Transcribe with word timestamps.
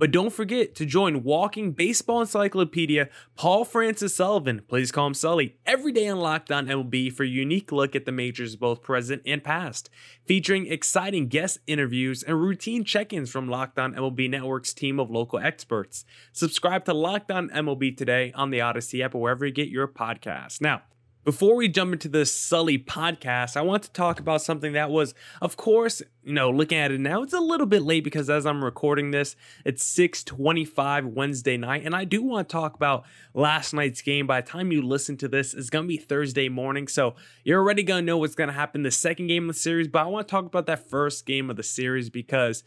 But 0.00 0.12
don't 0.12 0.32
forget 0.32 0.74
to 0.76 0.86
join 0.86 1.24
Walking 1.24 1.72
Baseball 1.72 2.22
Encyclopedia 2.22 3.10
Paul 3.36 3.66
Francis 3.66 4.14
Sullivan, 4.14 4.62
please 4.66 4.90
call 4.90 5.08
him 5.08 5.12
Sully, 5.12 5.58
every 5.66 5.92
day 5.92 6.08
on 6.08 6.18
Locked 6.18 6.50
On 6.50 6.66
MLB 6.66 7.12
for 7.12 7.24
a 7.24 7.28
unique 7.28 7.70
look 7.70 7.94
at 7.94 8.06
the 8.06 8.10
majors 8.10 8.56
both 8.56 8.80
present 8.80 9.20
and 9.26 9.44
past, 9.44 9.90
featuring 10.24 10.66
exciting 10.66 11.28
guest 11.28 11.58
interviews 11.66 12.22
and 12.22 12.40
routine 12.40 12.82
check-ins 12.82 13.28
from 13.28 13.46
Locked 13.46 13.78
On 13.78 13.92
MLB 13.92 14.30
Network's 14.30 14.72
team 14.72 14.98
of 14.98 15.10
local 15.10 15.38
experts. 15.38 16.06
Subscribe 16.32 16.86
to 16.86 16.94
Locked 16.94 17.30
On 17.30 17.50
MLB 17.50 17.94
today 17.94 18.32
on 18.34 18.48
the 18.48 18.62
Odyssey 18.62 19.02
app 19.02 19.14
or 19.14 19.20
wherever 19.20 19.44
you 19.44 19.52
get 19.52 19.68
your 19.68 19.86
podcasts. 19.86 20.62
Now, 20.62 20.80
before 21.24 21.54
we 21.54 21.68
jump 21.68 21.92
into 21.92 22.08
this 22.08 22.34
Sully 22.34 22.78
podcast, 22.78 23.56
I 23.56 23.60
want 23.60 23.82
to 23.82 23.92
talk 23.92 24.20
about 24.20 24.40
something 24.40 24.72
that 24.72 24.90
was, 24.90 25.14
of 25.42 25.56
course, 25.56 26.00
you 26.24 26.32
know, 26.32 26.50
looking 26.50 26.78
at 26.78 26.92
it 26.92 27.00
now, 27.00 27.22
it's 27.22 27.34
a 27.34 27.40
little 27.40 27.66
bit 27.66 27.82
late 27.82 28.04
because 28.04 28.30
as 28.30 28.46
I'm 28.46 28.64
recording 28.64 29.10
this, 29.10 29.36
it's 29.64 29.84
6:25 29.84 31.06
Wednesday 31.06 31.58
night, 31.58 31.84
and 31.84 31.94
I 31.94 32.04
do 32.04 32.22
want 32.22 32.48
to 32.48 32.52
talk 32.52 32.74
about 32.74 33.04
last 33.34 33.74
night's 33.74 34.00
game. 34.00 34.26
By 34.26 34.40
the 34.40 34.46
time 34.46 34.72
you 34.72 34.80
listen 34.80 35.16
to 35.18 35.28
this, 35.28 35.52
it's 35.52 35.70
gonna 35.70 35.86
be 35.86 35.98
Thursday 35.98 36.48
morning, 36.48 36.88
so 36.88 37.14
you're 37.44 37.60
already 37.60 37.82
gonna 37.82 38.02
know 38.02 38.18
what's 38.18 38.34
gonna 38.34 38.52
happen 38.52 38.82
the 38.82 38.90
second 38.90 39.26
game 39.26 39.48
of 39.48 39.56
the 39.56 39.60
series. 39.60 39.88
But 39.88 40.00
I 40.00 40.06
want 40.06 40.26
to 40.26 40.30
talk 40.30 40.46
about 40.46 40.66
that 40.66 40.88
first 40.88 41.26
game 41.26 41.50
of 41.50 41.56
the 41.56 41.62
series 41.62 42.08
because 42.08 42.64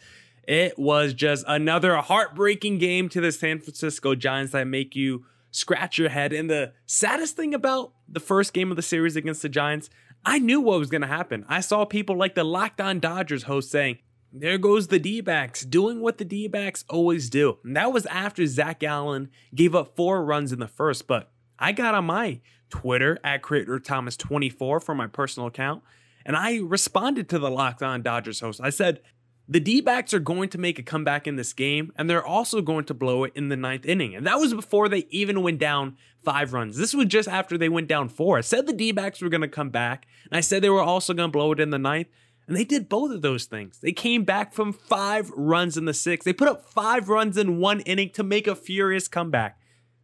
it 0.48 0.78
was 0.78 1.14
just 1.14 1.44
another 1.48 1.96
heartbreaking 1.98 2.78
game 2.78 3.09
to 3.09 3.22
the 3.22 3.31
San 3.31 3.59
Francisco 3.59 4.14
Giants 4.14 4.52
that 4.52 4.68
make 4.68 4.96
you 4.96 5.25
scratch 5.53 5.97
your 5.97 6.09
head. 6.09 6.34
And 6.34 6.50
the 6.50 6.74
saddest 6.86 7.38
thing 7.38 7.53
about 7.53 7.94
the 8.09 8.19
first 8.19 8.52
game 8.52 8.72
of 8.72 8.75
the 8.75 8.81
series 8.81 9.16
against 9.16 9.41
the 9.41 9.50
Giants, 9.50 9.90
I 10.25 10.40
knew 10.40 10.59
what 10.59 10.80
was 10.80 10.90
going 10.90 11.02
to 11.02 11.08
happen. 11.08 11.46
I 11.47 11.62
saw 11.62 11.86
people 11.86 12.18
like 12.18 12.36
the 12.36 12.44
Locked 12.44 12.81
On 12.81 13.00
Dodgers 13.00 13.44
host 13.44 13.72
saying, 13.72 14.00
there 14.36 14.58
goes 14.58 14.88
the 14.88 15.00
D 15.00 15.22
backs 15.22 15.64
doing 15.64 16.02
what 16.02 16.18
the 16.18 16.25
D 16.25 16.47
backs 16.47 16.84
always 16.90 17.30
do. 17.30 17.59
And 17.64 17.78
that 17.78 17.94
was 17.94 18.08
after 18.08 18.46
Zac 18.47 18.80
Gallen 18.80 19.30
gave 19.53 19.75
up 19.75 19.96
four 19.96 20.25
runs 20.25 20.52
in 20.52 20.59
the 20.59 20.68
first. 20.68 21.08
But 21.08 21.31
I 21.59 21.72
got 21.72 21.94
on 21.94 22.06
my 22.06 22.41
Twitter 22.72 23.20
at 23.24 23.44
Creator 23.44 23.80
Thomas24 23.80 24.81
for 24.81 24.96
my 24.96 25.06
personal 25.06 25.47
account, 25.47 25.84
and 26.25 26.35
I 26.35 26.58
responded 26.58 27.30
to 27.30 27.38
the 27.38 27.52
Locked 27.52 27.84
On 27.84 28.02
Dodgers 28.02 28.40
host. 28.40 28.59
I 28.64 28.72
said, 28.72 29.02
the 29.48 29.59
D 29.59 29.81
backs 29.81 30.14
are 30.14 30.20
going 30.20 30.50
to 30.50 30.58
make 30.58 30.80
a 30.80 30.84
comeback 30.84 31.28
in 31.28 31.36
this 31.36 31.54
game, 31.54 31.92
and 31.98 32.09
they're 32.09 32.26
also 32.26 32.62
going 32.62 32.86
to 32.86 32.94
blow 32.94 33.24
it 33.26 33.34
in 33.36 33.50
the 33.50 33.58
ninth 33.58 33.86
inning. 33.86 34.16
And 34.16 34.26
that 34.26 34.40
was 34.40 34.54
before 34.54 34.88
they 34.88 35.06
even 35.09 35.44
went 35.44 35.59
down 35.59 35.98
five 36.24 36.54
runs. 36.54 36.78
This 36.78 36.94
was 36.94 37.08
just 37.08 37.28
after 37.28 37.58
they 37.58 37.70
went 37.70 37.88
down 37.88 38.08
four. 38.08 38.38
I 38.38 38.42
said 38.42 38.68
the 38.68 38.74
D 38.74 38.92
backs 38.92 39.22
were 39.22 39.30
going 39.30 39.42
to 39.42 39.48
come 39.48 39.70
back, 39.70 40.08
and 40.30 40.38
I 40.38 40.42
said 40.42 40.62
they 40.62 40.70
were 40.70 40.82
also 40.82 41.14
going 41.14 41.30
to 41.30 41.32
blow 41.32 41.52
it 41.52 41.59
in 41.59 41.72
the 41.72 41.80
ninth. 41.80 42.08
And 42.48 42.58
they 42.58 42.66
did 42.66 42.90
both 42.90 43.12
of 43.12 43.22
those 43.22 43.46
things. 43.46 43.80
They 43.80 43.94
came 43.94 44.26
back 44.26 44.53
from 44.53 44.74
five 44.74 45.30
runs 45.32 45.78
in 45.78 45.86
the 45.86 45.94
sixth. 45.94 46.26
They 46.26 46.34
put 46.34 46.50
up 46.50 46.70
five 46.70 47.08
runs 47.08 47.38
in 47.38 47.59
one 47.59 47.80
inning 47.82 48.09
to 48.12 48.24
make 48.24 48.48
a 48.48 48.56
furious 48.56 49.08
comeback. 49.08 49.58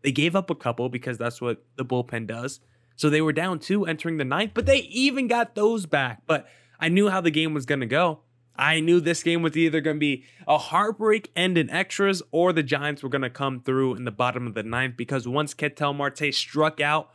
They 0.04 0.14
gave 0.14 0.38
up 0.38 0.50
a 0.50 0.56
couple 0.56 0.88
because 0.88 1.18
that's 1.18 1.42
what 1.42 1.66
the 1.76 1.84
bullpen 1.84 2.28
does. 2.28 2.62
So 2.96 3.10
they 3.10 3.22
were 3.22 3.34
down 3.34 3.60
two 3.60 3.86
entering 3.86 4.18
the 4.18 4.26
ninth, 4.26 4.52
but 4.54 4.66
they 4.66 4.80
even 4.80 5.28
got 5.28 5.56
those 5.56 5.86
back. 5.86 6.22
But 6.28 6.48
I 6.80 6.88
knew 6.88 7.10
how 7.10 7.20
the 7.20 7.32
game 7.32 7.54
was 7.54 7.66
going 7.66 7.82
to 7.82 7.86
go. 7.86 8.22
I 8.60 8.82
knew 8.82 9.00
this 9.00 9.24
game 9.24 9.42
was 9.42 9.56
either 9.56 9.80
going 9.80 9.96
to 9.96 10.00
be 10.00 10.26
a 10.46 10.58
heartbreak 10.58 11.32
end 11.34 11.58
in 11.58 11.70
extras 11.70 12.22
or 12.32 12.52
the 12.52 12.62
Giants 12.62 13.02
were 13.02 13.10
going 13.10 13.22
to 13.22 13.30
come 13.30 13.62
through 13.62 13.96
in 13.96 14.04
the 14.04 14.12
bottom 14.12 14.46
of 14.46 14.54
the 14.54 14.64
ninth 14.64 14.98
because 14.98 15.26
once 15.26 15.54
Ketel 15.54 15.94
Marte 15.94 16.34
struck 16.34 16.82
out 16.82 17.10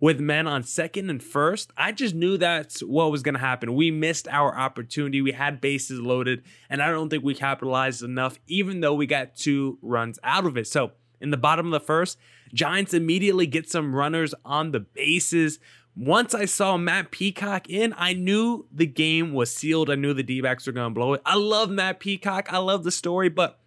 with 0.00 0.18
men 0.18 0.48
on 0.48 0.64
second 0.64 1.08
and 1.08 1.22
first, 1.22 1.72
I 1.76 1.92
just 1.92 2.14
knew 2.14 2.36
that's 2.36 2.80
what 2.80 3.12
was 3.12 3.22
going 3.22 3.34
to 3.34 3.40
happen. 3.40 3.74
We 3.74 3.92
missed 3.92 4.26
our 4.26 4.56
opportunity. 4.58 5.22
We 5.22 5.30
had 5.32 5.60
bases 5.60 6.00
loaded, 6.00 6.42
and 6.68 6.82
I 6.82 6.90
don't 6.90 7.08
think 7.08 7.22
we 7.22 7.34
capitalized 7.34 8.02
enough, 8.02 8.40
even 8.48 8.80
though 8.80 8.94
we 8.94 9.06
got 9.06 9.36
two 9.36 9.78
runs 9.82 10.18
out 10.24 10.44
of 10.44 10.56
it. 10.56 10.66
So, 10.66 10.92
in 11.20 11.30
the 11.30 11.36
bottom 11.36 11.66
of 11.66 11.72
the 11.72 11.86
first, 11.86 12.18
Giants 12.52 12.94
immediately 12.94 13.46
get 13.46 13.70
some 13.70 13.94
runners 13.94 14.34
on 14.44 14.72
the 14.72 14.80
bases. 14.80 15.60
Once 15.96 16.34
I 16.34 16.44
saw 16.44 16.76
Matt 16.76 17.10
Peacock 17.10 17.68
in, 17.68 17.92
I 17.96 18.12
knew 18.12 18.66
the 18.72 18.86
game 18.86 19.32
was 19.32 19.54
sealed. 19.54 19.90
I 19.90 19.96
knew 19.96 20.14
the 20.14 20.22
D 20.22 20.40
backs 20.40 20.66
were 20.66 20.72
going 20.72 20.90
to 20.90 20.94
blow 20.94 21.14
it. 21.14 21.22
I 21.26 21.34
love 21.36 21.68
Matt 21.70 22.00
Peacock. 22.00 22.52
I 22.52 22.58
love 22.58 22.84
the 22.84 22.92
story, 22.92 23.28
but 23.28 23.58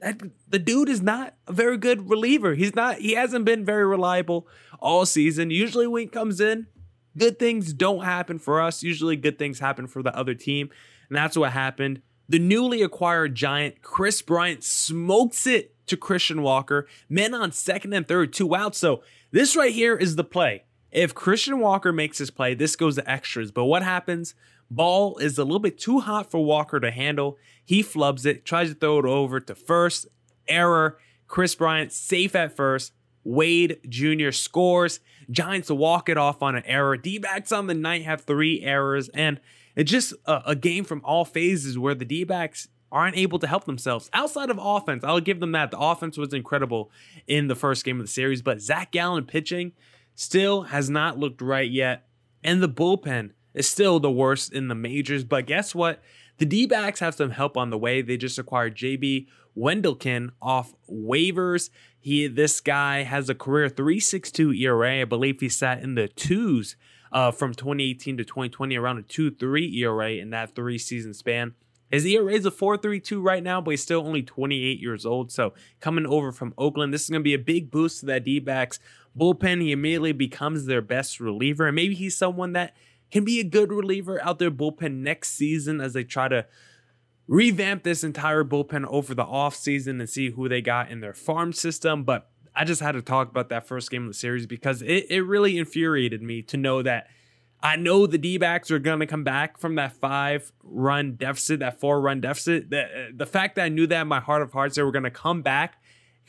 that, 0.00 0.20
the 0.48 0.58
dude 0.58 0.88
is 0.88 1.00
not 1.00 1.34
a 1.46 1.52
very 1.52 1.78
good 1.78 2.10
reliever. 2.10 2.54
He's 2.54 2.74
not, 2.74 2.98
he 2.98 3.14
hasn't 3.14 3.46
been 3.46 3.64
very 3.64 3.86
reliable 3.86 4.46
all 4.78 5.06
season. 5.06 5.50
Usually, 5.50 5.86
when 5.86 6.02
he 6.02 6.08
comes 6.08 6.40
in, 6.40 6.66
good 7.16 7.38
things 7.38 7.72
don't 7.72 8.04
happen 8.04 8.38
for 8.38 8.60
us. 8.60 8.82
Usually, 8.82 9.16
good 9.16 9.38
things 9.38 9.58
happen 9.58 9.86
for 9.86 10.02
the 10.02 10.16
other 10.16 10.34
team. 10.34 10.68
And 11.08 11.16
that's 11.16 11.36
what 11.36 11.52
happened. 11.52 12.02
The 12.28 12.38
newly 12.38 12.82
acquired 12.82 13.34
giant, 13.34 13.80
Kris 13.80 14.20
Bryant, 14.20 14.62
smokes 14.62 15.46
it 15.46 15.74
to 15.86 15.96
Christian 15.96 16.42
Walker. 16.42 16.86
Men 17.08 17.32
on 17.32 17.52
second 17.52 17.94
and 17.94 18.06
third, 18.06 18.32
two 18.32 18.54
outs. 18.54 18.78
So, 18.78 19.02
this 19.30 19.56
right 19.56 19.72
here 19.72 19.96
is 19.96 20.16
the 20.16 20.24
play. 20.24 20.65
If 20.90 21.14
Christian 21.14 21.58
Walker 21.60 21.92
makes 21.92 22.18
his 22.18 22.30
play, 22.30 22.54
this 22.54 22.76
goes 22.76 22.96
to 22.96 23.10
extras. 23.10 23.50
But 23.50 23.64
what 23.64 23.82
happens? 23.82 24.34
Ball 24.70 25.16
is 25.18 25.38
a 25.38 25.44
little 25.44 25.60
bit 25.60 25.78
too 25.78 26.00
hot 26.00 26.30
for 26.30 26.44
Walker 26.44 26.80
to 26.80 26.90
handle. 26.90 27.36
He 27.64 27.82
flubs 27.82 28.26
it, 28.26 28.44
tries 28.44 28.68
to 28.68 28.74
throw 28.74 28.98
it 28.98 29.04
over 29.04 29.40
to 29.40 29.54
first. 29.54 30.06
Error. 30.48 30.98
Kris 31.26 31.54
Bryant 31.54 31.92
safe 31.92 32.34
at 32.34 32.54
first. 32.54 32.92
Wade 33.24 33.80
Jr. 33.88 34.30
scores. 34.30 35.00
Giants 35.30 35.70
walk 35.70 36.08
it 36.08 36.16
off 36.16 36.42
on 36.42 36.54
an 36.54 36.62
error. 36.66 36.96
D 36.96 37.18
backs 37.18 37.50
on 37.50 37.66
the 37.66 37.74
night 37.74 38.04
have 38.04 38.22
three 38.22 38.62
errors. 38.62 39.08
And 39.08 39.40
it's 39.74 39.90
just 39.90 40.14
a, 40.24 40.50
a 40.50 40.54
game 40.54 40.84
from 40.84 41.02
all 41.04 41.24
phases 41.24 41.78
where 41.78 41.94
the 41.94 42.04
D 42.04 42.22
backs 42.22 42.68
aren't 42.92 43.16
able 43.16 43.38
to 43.40 43.46
help 43.48 43.64
themselves 43.64 44.08
outside 44.12 44.48
of 44.48 44.58
offense. 44.60 45.02
I'll 45.02 45.20
give 45.20 45.40
them 45.40 45.52
that. 45.52 45.72
The 45.72 45.78
offense 45.78 46.16
was 46.16 46.32
incredible 46.32 46.90
in 47.26 47.48
the 47.48 47.56
first 47.56 47.84
game 47.84 47.98
of 47.98 48.06
the 48.06 48.12
series, 48.12 48.42
but 48.42 48.60
Zac 48.60 48.92
Gallen 48.92 49.24
pitching 49.24 49.72
still 50.16 50.62
has 50.62 50.90
not 50.90 51.18
looked 51.18 51.40
right 51.40 51.70
yet. 51.70 52.08
And 52.42 52.60
the 52.60 52.68
bullpen 52.68 53.30
is 53.54 53.68
still 53.68 54.00
the 54.00 54.10
worst 54.10 54.52
in 54.52 54.66
the 54.66 54.74
majors. 54.74 55.22
But 55.22 55.46
guess 55.46 55.74
what? 55.74 56.02
The 56.38 56.46
D 56.46 56.66
backs 56.66 57.00
have 57.00 57.14
some 57.14 57.30
help 57.30 57.56
on 57.56 57.70
the 57.70 57.78
way. 57.78 58.02
They 58.02 58.16
just 58.16 58.38
acquired 58.38 58.76
JB 58.76 59.28
Wendelken 59.56 60.30
off 60.42 60.74
waivers. 60.90 61.70
He 61.98 62.26
this 62.26 62.60
guy 62.60 63.04
has 63.04 63.28
a 63.30 63.34
career 63.34 63.68
3.62 63.68 64.60
ERA. 64.60 65.00
I 65.00 65.04
believe 65.04 65.40
he 65.40 65.48
sat 65.48 65.82
in 65.82 65.94
the 65.94 66.08
twos 66.08 66.76
uh, 67.10 67.30
from 67.30 67.54
2018 67.54 68.18
to 68.18 68.24
2020, 68.24 68.76
around 68.76 68.98
a 68.98 69.02
2-3 69.02 69.74
ERA 69.76 70.10
in 70.12 70.30
that 70.30 70.54
three 70.54 70.76
season 70.76 71.14
span. 71.14 71.54
His 71.90 72.04
ERA 72.04 72.32
is 72.32 72.44
a 72.44 72.50
4.32 72.50 73.22
right 73.22 73.42
now, 73.42 73.60
but 73.60 73.70
he's 73.70 73.82
still 73.82 74.00
only 74.00 74.22
28 74.22 74.80
years 74.80 75.06
old. 75.06 75.30
So 75.30 75.54
coming 75.80 76.04
over 76.04 76.32
from 76.32 76.52
Oakland, 76.58 76.92
this 76.92 77.04
is 77.04 77.10
going 77.10 77.20
to 77.20 77.24
be 77.24 77.34
a 77.34 77.38
big 77.38 77.70
boost 77.70 78.00
to 78.00 78.06
that 78.06 78.24
D 78.24 78.40
backs 78.40 78.80
bullpen. 79.16 79.62
He 79.62 79.72
immediately 79.72 80.12
becomes 80.12 80.66
their 80.66 80.82
best 80.82 81.20
reliever, 81.20 81.66
and 81.66 81.76
maybe 81.76 81.94
he's 81.94 82.16
someone 82.16 82.52
that 82.52 82.74
can 83.10 83.24
be 83.24 83.40
a 83.40 83.44
good 83.44 83.70
reliever 83.70 84.22
out 84.22 84.38
their 84.38 84.50
bullpen 84.50 84.98
next 84.98 85.30
season 85.30 85.80
as 85.80 85.92
they 85.92 86.04
try 86.04 86.28
to 86.28 86.46
revamp 87.28 87.82
this 87.82 88.04
entire 88.04 88.44
bullpen 88.44 88.86
over 88.86 89.14
the 89.14 89.24
offseason 89.24 90.00
and 90.00 90.08
see 90.08 90.30
who 90.30 90.48
they 90.48 90.60
got 90.60 90.90
in 90.90 91.00
their 91.00 91.14
farm 91.14 91.52
system. 91.52 92.04
But 92.04 92.28
I 92.54 92.64
just 92.64 92.80
had 92.80 92.92
to 92.92 93.02
talk 93.02 93.28
about 93.28 93.48
that 93.50 93.66
first 93.66 93.90
game 93.90 94.02
of 94.02 94.08
the 94.08 94.14
series 94.14 94.46
because 94.46 94.82
it, 94.82 95.06
it 95.10 95.22
really 95.22 95.58
infuriated 95.58 96.22
me 96.22 96.42
to 96.42 96.56
know 96.56 96.82
that 96.82 97.08
I 97.62 97.76
know 97.76 98.06
the 98.06 98.18
D 98.18 98.38
backs 98.38 98.70
are 98.70 98.78
going 98.78 99.00
to 99.00 99.06
come 99.06 99.24
back 99.24 99.58
from 99.58 99.76
that 99.76 99.92
five 99.92 100.52
run 100.62 101.14
deficit, 101.14 101.60
that 101.60 101.80
four 101.80 102.00
run 102.00 102.20
deficit. 102.20 102.70
The, 102.70 102.82
uh, 102.82 102.88
the 103.14 103.26
fact 103.26 103.56
that 103.56 103.64
I 103.64 103.68
knew 103.68 103.86
that 103.86 104.02
in 104.02 104.08
my 104.08 104.20
heart 104.20 104.42
of 104.42 104.52
hearts, 104.52 104.76
they 104.76 104.82
were 104.82 104.92
going 104.92 105.04
to 105.04 105.10
come 105.10 105.42
back 105.42 105.82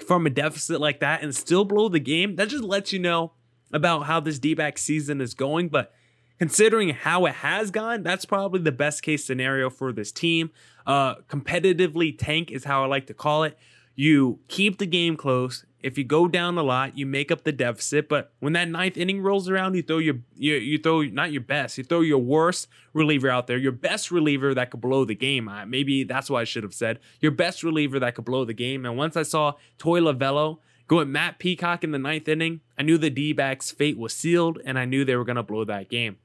from 0.05 0.25
a 0.25 0.29
deficit 0.29 0.79
like 0.79 0.99
that 0.99 1.21
and 1.23 1.35
still 1.35 1.65
blow 1.65 1.89
the 1.89 1.99
game, 1.99 2.35
that 2.35 2.49
just 2.49 2.63
lets 2.63 2.93
you 2.93 2.99
know 2.99 3.33
about 3.71 4.01
how 4.01 4.19
this 4.19 4.39
D 4.39 4.53
back 4.53 4.77
season 4.77 5.21
is 5.21 5.33
going. 5.33 5.69
But 5.69 5.93
considering 6.39 6.89
how 6.89 7.25
it 7.25 7.35
has 7.35 7.71
gone, 7.71 8.03
that's 8.03 8.25
probably 8.25 8.61
the 8.61 8.71
best 8.71 9.03
case 9.03 9.25
scenario 9.25 9.69
for 9.69 9.91
this 9.91 10.11
team. 10.11 10.51
Uh, 10.85 11.15
competitively 11.29 12.15
tank 12.17 12.51
is 12.51 12.63
how 12.63 12.83
I 12.83 12.87
like 12.87 13.07
to 13.07 13.13
call 13.13 13.43
it. 13.43 13.57
You 13.99 14.37
keep 14.47 14.77
the 14.77 14.85
game 14.85 15.17
close. 15.17 15.65
If 15.81 15.97
you 15.97 16.03
go 16.03 16.27
down 16.27 16.55
a 16.57 16.63
lot, 16.63 16.95
you 16.95 17.07
make 17.07 17.31
up 17.31 17.43
the 17.43 17.51
deficit. 17.51 18.07
But 18.07 18.31
when 18.39 18.53
that 18.53 18.69
ninth 18.69 18.95
inning 18.95 19.23
rolls 19.23 19.49
around, 19.49 19.73
you 19.73 19.81
throw 19.81 19.97
your 19.97 20.17
you, 20.35 20.53
you 20.53 20.77
throw 20.77 21.01
not 21.01 21.31
your 21.31 21.41
best, 21.41 21.79
you 21.79 21.83
throw 21.83 22.01
your 22.01 22.19
worst 22.19 22.67
reliever 22.93 23.27
out 23.27 23.47
there, 23.47 23.57
your 23.57 23.71
best 23.71 24.11
reliever 24.11 24.53
that 24.53 24.69
could 24.69 24.81
blow 24.81 25.03
the 25.03 25.15
game. 25.15 25.49
Maybe 25.65 26.03
that's 26.03 26.29
what 26.29 26.39
I 26.39 26.43
should 26.43 26.61
have 26.61 26.75
said. 26.75 26.99
Your 27.21 27.31
best 27.31 27.63
reliever 27.63 27.99
that 27.99 28.13
could 28.13 28.25
blow 28.25 28.45
the 28.45 28.53
game. 28.53 28.85
And 28.85 28.97
once 28.97 29.17
I 29.17 29.23
saw 29.23 29.53
Torey 29.79 30.01
Lovullo 30.01 30.59
go 30.87 30.99
at 30.99 31.07
Matt 31.07 31.39
Peacock 31.39 31.83
in 31.83 31.89
the 31.89 31.97
ninth 31.97 32.27
inning, 32.27 32.61
I 32.77 32.83
knew 32.83 32.99
the 32.99 33.09
D-backs' 33.09 33.71
fate 33.71 33.97
was 33.97 34.13
sealed, 34.13 34.59
and 34.63 34.77
I 34.77 34.85
knew 34.85 35.03
they 35.03 35.15
were 35.15 35.25
gonna 35.25 35.41
blow 35.41 35.65
that 35.65 35.89
game. 35.89 36.17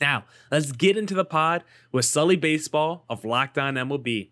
Now, 0.00 0.24
let's 0.50 0.72
get 0.72 0.96
into 0.96 1.14
the 1.14 1.26
pod 1.26 1.62
with 1.92 2.06
Sully 2.06 2.36
Baseball 2.36 3.04
of 3.10 3.24
Locked 3.24 3.58
On 3.58 3.74
MLB. 3.74 4.30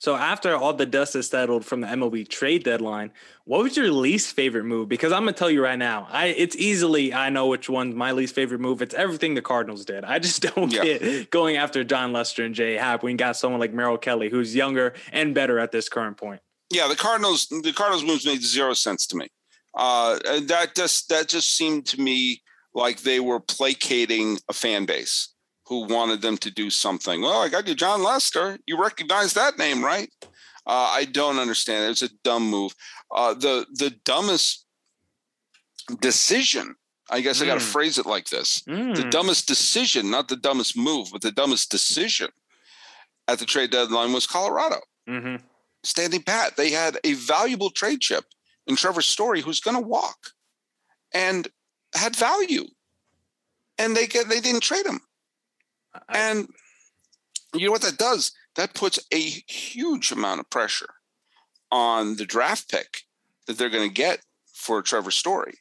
So, 0.00 0.14
after 0.14 0.54
all 0.54 0.72
the 0.72 0.86
dust 0.86 1.14
has 1.14 1.28
settled 1.28 1.64
from 1.64 1.80
the 1.80 1.88
MLB 1.88 2.28
trade 2.28 2.62
deadline, 2.62 3.10
what 3.44 3.64
was 3.64 3.76
your 3.76 3.90
least 3.90 4.34
favorite 4.34 4.64
move? 4.64 4.88
Because 4.88 5.12
I'm 5.12 5.22
gonna 5.22 5.32
tell 5.32 5.50
you 5.50 5.62
right 5.62 5.78
now, 5.78 6.06
I 6.10 6.26
it's 6.26 6.54
easily 6.54 7.12
I 7.12 7.30
know 7.30 7.48
which 7.48 7.68
one's 7.68 7.96
my 7.96 8.12
least 8.12 8.34
favorite 8.34 8.60
move. 8.60 8.80
It's 8.80 8.94
everything 8.94 9.34
the 9.34 9.42
Cardinals 9.42 9.84
did. 9.84 10.04
I 10.04 10.20
just 10.20 10.42
don't 10.54 10.72
yeah. 10.72 10.84
get 10.84 11.30
going 11.30 11.56
after 11.56 11.82
Jon 11.82 12.12
Lester 12.12 12.44
and 12.44 12.54
J.A. 12.54 12.80
Happ 12.80 13.02
when 13.02 13.12
you 13.12 13.16
got 13.18 13.36
someone 13.36 13.60
like 13.60 13.72
Merrill 13.72 13.98
Kelly 13.98 14.30
who's 14.30 14.54
younger 14.54 14.94
and 15.12 15.34
better 15.34 15.58
at 15.58 15.72
this 15.72 15.88
current 15.88 16.16
point. 16.16 16.40
Yeah, 16.70 16.86
the 16.86 16.96
Cardinals 16.96 17.48
the 17.48 17.72
Cardinals 17.72 18.04
moves 18.04 18.24
made 18.24 18.42
zero 18.42 18.74
sense 18.74 19.06
to 19.08 19.16
me. 19.16 19.28
Uh, 19.74 20.18
that 20.42 20.76
just 20.76 21.08
that 21.08 21.28
just 21.28 21.56
seemed 21.56 21.86
to 21.86 22.00
me 22.00 22.42
like 22.72 23.00
they 23.00 23.18
were 23.18 23.40
placating 23.40 24.38
a 24.48 24.52
fan 24.52 24.86
base 24.86 25.30
who 25.68 25.84
wanted 25.84 26.22
them 26.22 26.38
to 26.38 26.50
do 26.50 26.70
something. 26.70 27.20
Well, 27.20 27.42
I 27.42 27.48
got 27.48 27.68
you, 27.68 27.74
Jon 27.74 28.02
Lester. 28.02 28.58
You 28.66 28.80
recognize 28.80 29.34
that 29.34 29.58
name, 29.58 29.84
right? 29.84 30.10
Uh, 30.66 30.90
I 30.92 31.04
don't 31.04 31.38
understand. 31.38 31.84
It 31.84 31.88
was 31.88 32.02
a 32.02 32.10
dumb 32.24 32.48
move. 32.48 32.74
Uh, 33.14 33.34
the 33.34 33.66
the 33.74 33.90
dumbest 34.04 34.66
decision. 36.00 36.74
I 37.10 37.22
guess 37.22 37.40
mm. 37.40 37.44
I 37.44 37.46
got 37.46 37.54
to 37.54 37.60
phrase 37.60 37.98
it 37.98 38.06
like 38.06 38.28
this: 38.28 38.62
mm. 38.68 38.94
the 38.94 39.04
dumbest 39.04 39.46
decision, 39.46 40.10
not 40.10 40.28
the 40.28 40.36
dumbest 40.36 40.76
move, 40.76 41.08
but 41.12 41.22
the 41.22 41.32
dumbest 41.32 41.70
decision 41.70 42.28
at 43.28 43.38
the 43.38 43.46
trade 43.46 43.70
deadline 43.70 44.12
was 44.12 44.26
Colorado. 44.26 44.80
Mm-hmm. 45.08 45.36
Standing 45.84 46.22
pat, 46.22 46.56
they 46.56 46.70
had 46.70 46.98
a 47.04 47.12
valuable 47.14 47.70
trade 47.70 48.00
chip 48.00 48.24
in 48.66 48.76
Trevor 48.76 49.02
Story, 49.02 49.40
who's 49.40 49.60
going 49.60 49.76
to 49.76 49.86
walk, 49.86 50.32
and 51.14 51.48
had 51.94 52.16
value, 52.16 52.64
and 53.78 53.96
they 53.96 54.06
get 54.06 54.28
they 54.28 54.40
didn't 54.40 54.62
trade 54.62 54.86
him. 54.86 55.00
And 56.08 56.48
you 57.54 57.66
know 57.66 57.72
what 57.72 57.82
that 57.82 57.98
does? 57.98 58.32
That 58.56 58.74
puts 58.74 58.98
a 59.12 59.18
huge 59.18 60.12
amount 60.12 60.40
of 60.40 60.50
pressure 60.50 60.94
on 61.70 62.16
the 62.16 62.24
draft 62.24 62.70
pick 62.70 63.02
that 63.46 63.58
they're 63.58 63.70
going 63.70 63.88
to 63.88 63.94
get 63.94 64.20
for 64.52 64.82
Trevor 64.82 65.10
Story, 65.10 65.54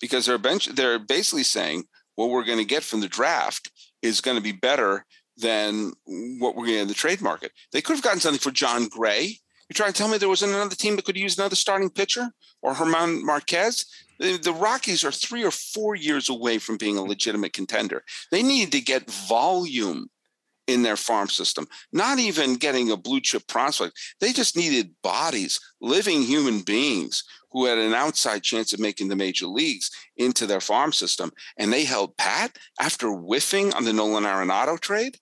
because 0.00 0.26
they're 0.26 0.38
bench 0.38 0.66
they're 0.66 0.98
basically 0.98 1.42
saying 1.42 1.84
what 2.14 2.30
we're 2.30 2.44
going 2.44 2.58
to 2.58 2.64
get 2.64 2.82
from 2.82 3.00
the 3.00 3.08
draft 3.08 3.70
is 4.02 4.20
going 4.20 4.36
to 4.36 4.42
be 4.42 4.52
better 4.52 5.06
than 5.36 5.92
what 6.38 6.54
we're 6.54 6.66
getting 6.66 6.82
in 6.82 6.88
the 6.88 6.94
trade 6.94 7.22
market. 7.22 7.52
They 7.72 7.80
could 7.80 7.96
have 7.96 8.04
gotten 8.04 8.20
something 8.20 8.38
for 8.38 8.50
Jon 8.50 8.88
Gray. 8.88 9.38
You're 9.68 9.74
trying 9.74 9.92
to 9.92 9.98
tell 9.98 10.08
me 10.08 10.18
there 10.18 10.28
wasn't 10.28 10.52
another 10.52 10.74
team 10.74 10.96
that 10.96 11.06
could 11.06 11.16
use 11.16 11.38
another 11.38 11.56
starting 11.56 11.88
pitcher 11.88 12.28
or 12.60 12.74
German 12.74 13.24
Marquez? 13.24 13.86
The 14.22 14.52
Rockies 14.52 15.04
are 15.04 15.12
three 15.12 15.44
or 15.44 15.50
four 15.50 15.94
years 15.94 16.28
away 16.28 16.58
from 16.58 16.76
being 16.76 16.96
a 16.96 17.02
legitimate 17.02 17.52
contender. 17.52 18.04
They 18.30 18.42
need 18.42 18.72
to 18.72 18.80
get 18.80 19.10
volume 19.10 20.08
in 20.68 20.82
their 20.82 20.96
farm 20.96 21.28
system, 21.28 21.66
not 21.92 22.18
even 22.18 22.54
getting 22.54 22.90
a 22.90 22.96
blue 22.96 23.20
chip 23.20 23.46
prospect. 23.48 23.98
They 24.20 24.32
just 24.32 24.56
needed 24.56 24.94
bodies, 25.02 25.60
living 25.80 26.22
human 26.22 26.60
beings 26.60 27.24
who 27.50 27.66
had 27.66 27.78
an 27.78 27.94
outside 27.94 28.42
chance 28.42 28.72
of 28.72 28.80
making 28.80 29.08
the 29.08 29.16
major 29.16 29.46
leagues 29.46 29.90
into 30.16 30.46
their 30.46 30.60
farm 30.60 30.92
system. 30.92 31.32
And 31.56 31.72
they 31.72 31.84
held 31.84 32.16
pat 32.16 32.56
after 32.80 33.08
whiffing 33.08 33.74
on 33.74 33.84
the 33.84 33.92
Nolan 33.92 34.24
Arenado 34.24 34.78
trade. 34.78 35.16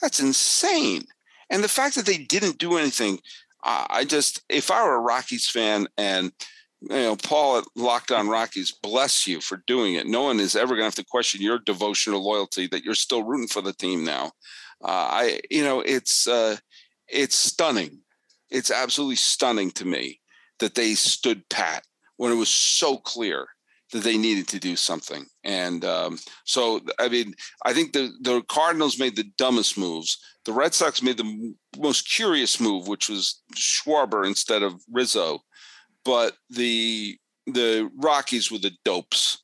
That's 0.00 0.20
insane. 0.20 1.04
And 1.48 1.64
the 1.64 1.68
fact 1.68 1.94
that 1.94 2.06
they 2.06 2.18
didn't 2.18 2.58
do 2.58 2.76
anything, 2.76 3.20
uh, 3.64 3.86
I 3.88 4.04
just, 4.04 4.42
if 4.48 4.70
I 4.70 4.84
were 4.84 4.96
a 4.96 5.00
Rockies 5.00 5.48
fan 5.48 5.86
and 5.96 6.32
you 6.82 6.88
know, 6.88 7.16
Paul 7.16 7.58
at 7.58 7.64
Locked 7.76 8.10
On 8.10 8.28
Rockies, 8.28 8.72
bless 8.72 9.26
you 9.26 9.40
for 9.40 9.62
doing 9.66 9.94
it. 9.94 10.06
No 10.06 10.22
one 10.22 10.40
is 10.40 10.56
ever 10.56 10.68
going 10.68 10.80
to 10.80 10.84
have 10.84 10.94
to 10.94 11.04
question 11.04 11.42
your 11.42 11.58
devotional 11.58 12.24
loyalty 12.24 12.66
that 12.68 12.84
you're 12.84 12.94
still 12.94 13.22
rooting 13.22 13.48
for 13.48 13.60
the 13.60 13.72
team 13.72 14.04
now. 14.04 14.32
Uh, 14.82 15.08
I, 15.10 15.40
you 15.50 15.62
know, 15.62 15.80
it's 15.80 16.26
uh, 16.26 16.56
it's 17.08 17.36
stunning. 17.36 17.98
It's 18.50 18.70
absolutely 18.70 19.16
stunning 19.16 19.70
to 19.72 19.84
me 19.84 20.20
that 20.58 20.74
they 20.74 20.94
stood 20.94 21.48
pat 21.50 21.84
when 22.16 22.32
it 22.32 22.36
was 22.36 22.48
so 22.48 22.96
clear 22.96 23.46
that 23.92 24.02
they 24.02 24.16
needed 24.16 24.46
to 24.48 24.60
do 24.60 24.76
something. 24.76 25.26
And 25.44 25.84
um, 25.84 26.18
so, 26.44 26.80
I 26.98 27.08
mean, 27.08 27.34
I 27.66 27.74
think 27.74 27.92
the 27.92 28.10
the 28.22 28.42
Cardinals 28.48 28.98
made 28.98 29.16
the 29.16 29.30
dumbest 29.36 29.76
moves. 29.76 30.18
The 30.46 30.52
Red 30.52 30.72
Sox 30.72 31.02
made 31.02 31.18
the 31.18 31.54
most 31.78 32.10
curious 32.10 32.58
move, 32.58 32.88
which 32.88 33.10
was 33.10 33.42
Schwarber 33.54 34.26
instead 34.26 34.62
of 34.62 34.80
Rizzo 34.90 35.40
but 36.04 36.36
the 36.48 37.18
the 37.46 37.90
Rockies 37.96 38.50
were 38.50 38.58
the 38.58 38.72
dopes 38.84 39.42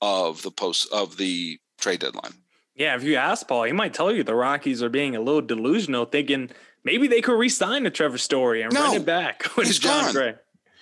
of 0.00 0.42
the 0.42 0.50
post 0.50 0.92
of 0.92 1.16
the 1.16 1.58
trade 1.78 2.00
deadline. 2.00 2.34
Yeah, 2.74 2.96
if 2.96 3.02
you 3.02 3.16
ask 3.16 3.46
Paul, 3.46 3.64
he 3.64 3.72
might 3.72 3.92
tell 3.92 4.12
you 4.12 4.22
the 4.22 4.34
Rockies 4.34 4.82
are 4.82 4.88
being 4.88 5.16
a 5.16 5.20
little 5.20 5.42
delusional, 5.42 6.06
thinking 6.06 6.50
maybe 6.84 7.08
they 7.08 7.20
could 7.20 7.38
re-sign 7.38 7.82
the 7.82 7.90
Trevor 7.90 8.18
Story 8.18 8.62
and 8.62 8.72
no, 8.72 8.86
run 8.86 8.96
it 8.96 9.04
back 9.04 9.44
with 9.56 9.80
Jon 9.80 10.04
gone. 10.04 10.12
Gray. 10.14 10.34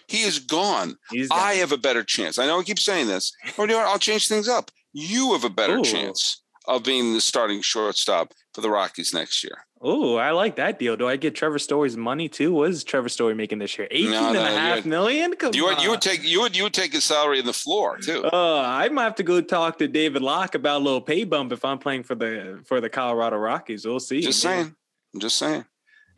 He 0.06 0.22
is 0.22 0.38
gone. 0.38 0.96
He's 1.10 1.28
gone. 1.28 1.38
I 1.38 1.54
have 1.54 1.72
a 1.72 1.76
better 1.76 2.02
chance. 2.02 2.38
I 2.38 2.46
know 2.46 2.60
I 2.60 2.62
keep 2.62 2.78
saying 2.78 3.08
this. 3.08 3.32
Or 3.58 3.66
you 3.66 3.72
know? 3.72 3.80
I'll 3.80 3.98
change 3.98 4.28
things 4.28 4.48
up. 4.48 4.70
You 4.92 5.32
have 5.32 5.44
a 5.44 5.50
better 5.50 5.78
Ooh. 5.78 5.84
chance 5.84 6.42
of 6.66 6.82
being 6.84 7.14
the 7.14 7.20
starting 7.20 7.60
shortstop 7.62 8.32
for 8.54 8.60
the 8.60 8.70
Rockies 8.70 9.12
next 9.12 9.42
year. 9.44 9.66
Oh, 9.80 10.16
I 10.16 10.32
like 10.32 10.56
that 10.56 10.78
deal. 10.78 10.96
Do 10.96 11.06
I 11.06 11.16
get 11.16 11.34
Trevor 11.34 11.58
Story's 11.58 11.96
money 11.96 12.28
too? 12.28 12.52
What 12.52 12.70
is 12.70 12.82
Trevor 12.82 13.08
Story 13.08 13.34
making 13.34 13.58
this 13.58 13.78
year? 13.78 13.86
Eighteen 13.90 14.10
no, 14.10 14.32
no, 14.32 14.40
and 14.40 14.54
a 14.54 14.58
half 14.58 14.84
million? 14.84 15.34
Come 15.36 15.54
you 15.54 15.64
would, 15.66 15.80
you 15.80 15.90
would 15.90 16.00
take 16.00 16.24
you 16.24 16.40
would 16.40 16.56
you 16.56 16.64
would 16.64 16.74
take 16.74 16.92
his 16.92 17.04
salary 17.04 17.38
in 17.38 17.46
the 17.46 17.52
floor 17.52 17.98
too. 17.98 18.24
Uh, 18.24 18.62
I 18.66 18.88
might 18.88 19.04
have 19.04 19.14
to 19.16 19.22
go 19.22 19.40
talk 19.40 19.78
to 19.78 19.88
David 19.88 20.22
Locke 20.22 20.54
about 20.54 20.80
a 20.80 20.84
little 20.84 21.00
pay 21.00 21.24
bump 21.24 21.52
if 21.52 21.64
I'm 21.64 21.78
playing 21.78 22.02
for 22.02 22.14
the 22.14 22.60
for 22.64 22.80
the 22.80 22.88
Colorado 22.88 23.36
Rockies. 23.36 23.86
We'll 23.86 24.00
see. 24.00 24.20
Just 24.20 24.40
saying. 24.40 24.74
I'm 25.14 25.20
just 25.20 25.36
saying. 25.36 25.64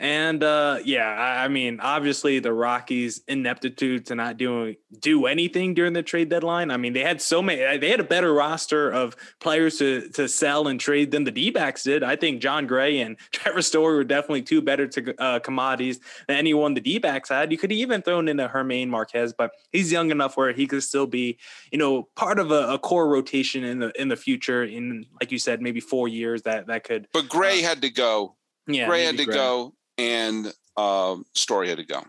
And 0.01 0.43
uh, 0.43 0.79
yeah, 0.83 1.09
I, 1.09 1.45
I, 1.45 1.49
mean, 1.49 1.79
obviously 1.79 2.39
the 2.39 2.55
Rockies' 2.55 3.21
ineptitude 3.29 4.07
to 4.07 4.15
not 4.15 4.39
do 4.39 4.75
do 4.99 5.27
anything 5.27 5.75
during 5.75 5.93
the 5.93 6.03
trade 6.03 6.31
deadline. 6.31 6.71
I 6.71 6.79
mean, 6.79 6.95
they 6.95 7.03
had 7.03 7.21
so 7.21 7.43
many. 7.43 7.77
They 7.77 7.91
had 7.91 8.01
a 8.01 8.05
better 8.05 8.33
roster 8.33 8.91
of 8.91 9.15
players 9.41 9.77
to 9.77 10.09
to 10.13 10.27
sell 10.27 10.69
and 10.69 10.81
trade 10.81 11.11
than 11.11 11.25
the 11.25 11.31
D-backs 11.31 11.83
did. 11.83 12.03
I 12.03 12.17
think 12.17 12.41
Jon 12.41 12.67
Gray 12.67 13.01
and 13.01 13.19
Trevor 13.31 13.61
Story 13.61 13.95
were 13.95 14.05
definitely 14.05 14.41
two 14.41 14.63
better 14.63 14.87
to 14.87 15.23
uh, 15.23 15.39
commodities 15.41 16.01
than 16.27 16.39
anyone 16.39 16.73
the 16.73 16.81
D-backs 16.81 17.29
had. 17.29 17.53
You 17.53 17.59
could 17.59 17.71
even 17.71 18.01
thrown 18.01 18.27
in 18.27 18.41
a 18.41 18.51
German 18.51 18.89
Marquez, 18.89 19.35
but 19.35 19.51
he's 19.71 19.93
young 19.93 20.11
enough 20.11 20.35
where 20.35 20.55
he 20.55 20.67
could 20.67 20.83
still 20.83 21.07
be, 21.07 21.37
you 21.71 21.79
know, 21.79 22.09
part 22.17 22.39
of 22.39 22.51
a, 22.51 22.69
a, 22.69 22.79
core 22.79 23.07
rotation 23.07 23.65
in 23.65 23.81
the 23.81 24.01
in 24.01 24.09
the 24.09 24.17
future. 24.17 24.65
In 24.65 25.05
like 25.21 25.31
you 25.31 25.39
said, 25.39 25.61
maybe 25.61 25.81
four 25.81 26.09
years 26.09 26.41
that 26.45 26.69
that 26.69 26.85
could. 26.85 27.07
But 27.13 27.29
Gray 27.29 27.63
uh, 27.63 27.69
had 27.69 27.83
to 27.83 27.91
go. 27.91 28.37
Yeah, 28.67 28.87
Gray 28.87 29.05
had 29.05 29.19
to 29.19 29.27
Gray. 29.27 29.35
go 29.35 29.75
and 30.01 30.53
uh, 30.77 31.17
Story 31.35 31.69
had 31.69 31.79
to 31.79 31.85
go. 31.85 32.03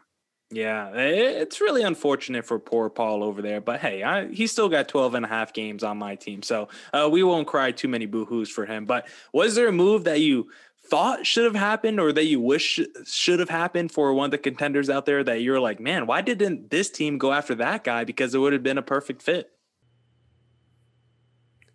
Yeah, 0.53 0.91
it's 0.93 1.61
really 1.61 1.81
unfortunate 1.81 2.45
for 2.45 2.59
poor 2.59 2.89
Paul 2.89 3.23
over 3.23 3.41
there. 3.41 3.61
But 3.61 3.79
hey, 3.79 4.03
I, 4.03 4.27
he 4.27 4.47
still 4.47 4.67
got 4.67 4.89
12 4.89 5.15
and 5.15 5.25
a 5.25 5.29
half 5.29 5.53
games 5.53 5.81
on 5.81 5.97
my 5.97 6.15
team. 6.15 6.43
So 6.43 6.67
uh, 6.91 7.07
we 7.09 7.23
won't 7.23 7.47
cry 7.47 7.71
too 7.71 7.87
many 7.87 8.05
boohoos 8.05 8.49
for 8.49 8.65
him. 8.65 8.85
But 8.85 9.07
was 9.33 9.55
there 9.55 9.69
a 9.69 9.71
move 9.71 10.03
that 10.03 10.19
you 10.19 10.49
thought 10.87 11.25
should 11.25 11.45
have 11.45 11.55
happened 11.55 12.01
or 12.01 12.11
that 12.11 12.25
you 12.25 12.41
wish 12.41 12.81
should 13.05 13.39
have 13.39 13.49
happened 13.49 13.93
for 13.93 14.13
one 14.13 14.25
of 14.25 14.31
the 14.31 14.37
contenders 14.37 14.89
out 14.89 15.05
there 15.05 15.23
that 15.23 15.41
you're 15.41 15.59
like, 15.59 15.79
man, 15.79 16.05
why 16.05 16.19
didn't 16.19 16.69
this 16.69 16.89
team 16.89 17.17
go 17.17 17.31
after 17.31 17.55
that 17.55 17.85
guy? 17.85 18.03
Because 18.03 18.35
it 18.35 18.39
would 18.39 18.51
have 18.51 18.63
been 18.63 18.77
a 18.77 18.83
perfect 18.83 19.21
fit. 19.21 19.51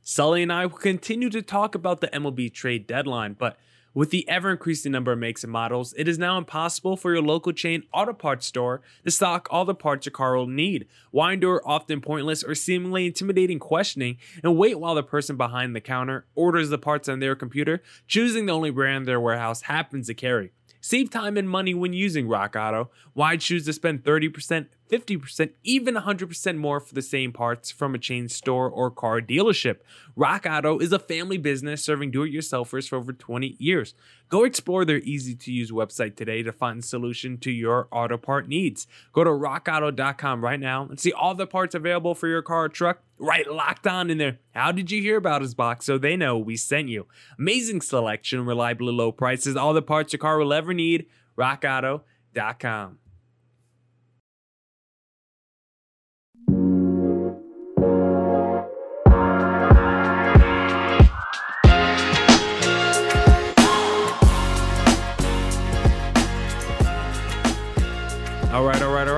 Sully 0.03 0.43
and 0.43 0.53
I 0.53 0.67
will 0.67 0.77
continue 0.77 1.31
to 1.31 1.41
talk 1.41 1.75
about 1.75 2.01
the 2.01 2.09
MLB 2.09 2.53
trade 2.53 2.87
deadline, 2.87 3.33
but 3.33 3.57
with 3.97 4.11
the 4.11 4.29
ever 4.29 4.50
increasing 4.50 4.93
number 4.93 5.11
of 5.11 5.19
makes 5.19 5.43
and 5.43 5.50
models, 5.50 5.95
it 5.97 6.07
is 6.07 6.19
now 6.19 6.37
impossible 6.37 6.99
for 6.99 7.15
your 7.15 7.23
local 7.23 7.50
chain 7.50 7.83
auto 7.95 8.12
parts 8.12 8.45
store 8.45 8.83
to 9.05 9.11
stock 9.11 9.49
all 9.50 9.65
the 9.65 9.75
parts 9.75 10.05
your 10.05 10.12
car 10.12 10.37
will 10.37 10.47
need. 10.47 10.87
Why 11.12 11.33
endure 11.33 11.62
often 11.65 12.03
pointless 12.03 12.45
or 12.45 12.55
seemingly 12.55 13.07
intimidating 13.07 13.59
questioning 13.59 14.19
and 14.45 14.59
wait 14.59 14.79
while 14.79 14.95
the 14.95 15.03
person 15.03 15.38
behind 15.38 15.75
the 15.75 15.81
counter 15.81 16.26
orders 16.35 16.69
the 16.69 16.76
parts 16.76 17.09
on 17.09 17.21
their 17.21 17.35
computer, 17.35 17.83
choosing 18.07 18.45
the 18.45 18.53
only 18.53 18.71
brand 18.71 19.07
their 19.07 19.19
warehouse 19.19 19.62
happens 19.62 20.09
to 20.09 20.15
carry? 20.15 20.53
Save 20.83 21.09
time 21.11 21.38
and 21.38 21.49
money 21.49 21.73
when 21.73 21.95
using 21.95 22.29
RockAuto. 22.29 22.91
Why 23.15 23.38
choose 23.38 23.65
to 23.65 23.73
spend 23.73 24.05
30%, 24.05 24.67
50%, 24.88 25.50
even 25.62 25.95
100% 25.95 26.57
more 26.57 26.81
for 26.81 26.95
the 26.95 27.02
same 27.02 27.33
parts 27.33 27.71
from 27.71 27.95
a 27.95 27.99
chain 27.99 28.28
store 28.28 28.69
or 28.69 28.90
car 28.90 29.21
dealership? 29.21 29.78
RockAuto 30.16 30.81
is 30.81 30.93
a 30.93 30.99
family 30.99 31.38
business 31.38 31.83
serving 31.83 32.11
do 32.11 32.23
it 32.23 32.33
yourselfers 32.33 32.88
for 32.88 32.97
over 32.97 33.12
20 33.12 33.57
years. 33.59 33.95
Go 34.28 34.45
explore 34.45 34.85
their 34.85 34.99
easy 34.99 35.35
to 35.35 35.52
use 35.52 35.71
website 35.71 36.16
today 36.16 36.43
to 36.43 36.52
find 36.52 36.81
a 36.81 36.87
solution 36.87 37.38
to 37.38 37.50
your 37.50 37.88
auto 37.93 38.16
part 38.16 38.49
needs. 38.49 38.87
Go 39.12 39.25
to 39.25 39.31
rockauto.com 39.31 40.43
right 40.43 40.59
now 40.61 40.87
and 40.87 40.99
see 40.99 41.12
all 41.12 41.35
the 41.35 41.47
parts 41.47 41.75
available 41.75 42.14
for 42.14 42.28
your 42.28 42.43
car 42.43 42.64
or 42.64 42.69
truck 42.69 43.02
right 43.19 43.50
locked 43.50 43.87
on 43.87 44.11
in 44.11 44.19
there. 44.19 44.38
How 44.55 44.73
did 44.73 44.90
you 44.90 45.00
hear 45.00 45.16
about 45.16 45.43
us 45.43 45.55
box 45.55 45.87
so 45.87 45.99
they 45.99 46.16
know 46.16 46.38
we 46.38 46.57
sent 46.57 46.88
you? 46.88 47.07
Amazing 47.38 47.81
selection, 47.83 48.45
reliably 48.45 48.93
low 48.93 49.12
prices, 49.12 49.57
all 49.57 49.73
the 49.75 49.83
parts 49.83 50.12
your 50.12 50.19
car 50.19 50.38
will 50.38 50.52
ever 50.52 50.75
need. 50.75 51.07
rockauto.com. 51.38 52.99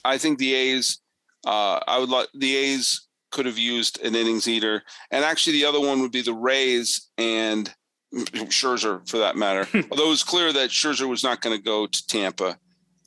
I 0.04 0.18
think 0.18 0.38
the 0.38 0.54
A's. 0.54 1.00
Uh, 1.46 1.80
I 1.86 1.98
would 1.98 2.08
like 2.08 2.28
the 2.34 2.56
A's 2.56 3.08
could 3.30 3.46
have 3.46 3.58
used 3.58 4.00
an 4.02 4.14
innings 4.14 4.48
eater, 4.48 4.82
and 5.10 5.24
actually 5.24 5.54
the 5.54 5.66
other 5.66 5.80
one 5.80 6.00
would 6.00 6.12
be 6.12 6.22
the 6.22 6.34
Rays 6.34 7.10
and 7.18 7.72
Scherzer 8.14 9.06
for 9.08 9.18
that 9.18 9.36
matter. 9.36 9.68
Although 9.90 10.06
it 10.06 10.10
was 10.10 10.22
clear 10.22 10.52
that 10.52 10.70
Scherzer 10.70 11.08
was 11.08 11.22
not 11.22 11.42
going 11.42 11.56
to 11.56 11.62
go 11.62 11.86
to 11.86 12.06
Tampa, 12.06 12.58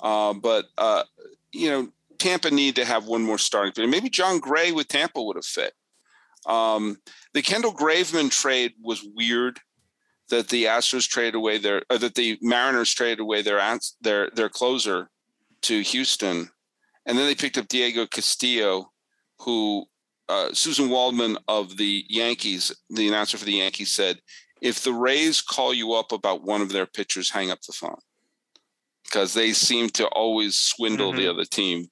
uh, 0.01 0.33
but 0.33 0.65
uh, 0.77 1.03
you 1.51 1.69
know 1.69 1.89
Tampa 2.19 2.51
need 2.51 2.75
to 2.75 2.85
have 2.85 3.07
one 3.07 3.23
more 3.23 3.37
starting 3.37 3.73
player. 3.73 3.87
Maybe 3.87 4.09
Jon 4.09 4.39
Gray 4.39 4.71
with 4.71 4.87
Tampa 4.87 5.21
would 5.21 5.35
have 5.37 5.45
fit. 5.45 5.73
Um, 6.45 6.97
the 7.33 7.41
Kendall 7.41 7.73
Graveman 7.73 8.29
trade 8.31 8.73
was 8.81 9.05
weird 9.15 9.59
that 10.29 10.49
the 10.49 10.65
Astros 10.65 11.07
traded 11.07 11.35
away 11.35 11.57
their, 11.57 11.83
or 11.89 11.97
that 11.97 12.15
the 12.15 12.37
Mariners 12.41 12.93
traded 12.93 13.19
away 13.19 13.41
their 13.41 13.61
their 14.01 14.29
their 14.31 14.49
closer 14.49 15.09
to 15.61 15.81
Houston, 15.81 16.49
and 17.05 17.17
then 17.17 17.25
they 17.25 17.35
picked 17.35 17.57
up 17.57 17.67
Diego 17.67 18.05
Castillo, 18.05 18.91
who 19.39 19.85
uh, 20.29 20.49
Suzyn 20.49 20.89
Waldman 20.89 21.37
of 21.47 21.77
the 21.77 22.03
Yankees, 22.09 22.71
the 22.89 23.07
announcer 23.07 23.37
for 23.37 23.45
the 23.45 23.53
Yankees, 23.53 23.93
said, 23.93 24.19
"If 24.61 24.83
the 24.83 24.93
Rays 24.93 25.41
call 25.41 25.73
you 25.73 25.93
up 25.93 26.11
about 26.11 26.43
one 26.43 26.61
of 26.61 26.71
their 26.71 26.85
pitchers, 26.85 27.29
hang 27.29 27.51
up 27.51 27.61
the 27.61 27.73
phone." 27.73 27.99
Because 29.03 29.33
they 29.33 29.53
seem 29.53 29.89
to 29.91 30.07
always 30.07 30.59
swindle 30.59 31.11
mm-hmm. 31.11 31.19
the 31.19 31.29
other 31.29 31.45
team, 31.45 31.87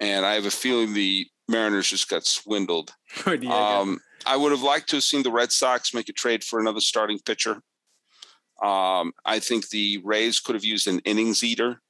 and 0.00 0.24
I 0.24 0.34
have 0.34 0.46
a 0.46 0.50
feeling 0.50 0.94
the 0.94 1.26
Mariners 1.48 1.88
just 1.88 2.08
got 2.08 2.24
swindled. 2.24 2.92
um, 3.26 3.98
I 4.24 4.36
would 4.36 4.52
have 4.52 4.62
liked 4.62 4.88
to 4.90 4.96
have 4.96 5.02
seen 5.02 5.22
the 5.22 5.32
Red 5.32 5.50
Sox 5.50 5.92
make 5.92 6.08
a 6.08 6.12
trade 6.12 6.44
for 6.44 6.60
another 6.60 6.80
starting 6.80 7.18
pitcher. 7.18 7.60
Um, 8.62 9.12
I 9.24 9.40
think 9.40 9.68
the 9.68 10.00
Rays 10.04 10.40
could 10.40 10.54
have 10.54 10.64
used 10.64 10.86
an 10.86 11.00
innings 11.00 11.42
eater. 11.42 11.80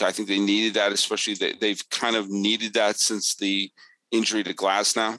I 0.00 0.12
think 0.12 0.28
they 0.28 0.38
needed 0.38 0.74
that, 0.74 0.92
especially 0.92 1.34
they, 1.34 1.52
they've 1.54 1.82
kind 1.90 2.16
of 2.16 2.28
needed 2.28 2.74
that 2.74 2.98
since 2.98 3.34
the 3.34 3.70
injury 4.12 4.42
to 4.44 4.54
Glasnow. 4.54 5.18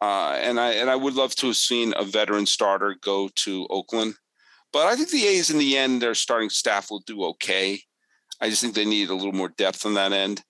Uh, 0.00 0.38
and 0.40 0.60
I 0.60 0.72
and 0.72 0.90
I 0.90 0.96
would 0.96 1.14
love 1.14 1.34
to 1.36 1.46
have 1.48 1.56
seen 1.56 1.94
a 1.96 2.04
veteran 2.04 2.46
starter 2.46 2.96
go 3.00 3.30
to 3.34 3.66
Oakland, 3.70 4.14
but 4.72 4.86
I 4.86 4.94
think 4.94 5.10
the 5.10 5.26
A's 5.26 5.50
in 5.50 5.58
the 5.58 5.76
end, 5.76 6.02
their 6.02 6.14
starting 6.14 6.50
staff 6.50 6.90
will 6.90 7.00
do 7.00 7.24
okay. 7.24 7.80
I 8.40 8.50
just 8.50 8.60
think 8.60 8.74
they 8.74 8.84
need 8.84 9.08
a 9.08 9.14
little 9.14 9.32
more 9.32 9.48
depth 9.48 9.86
on 9.86 9.94
that 9.94 10.12
end. 10.12 10.42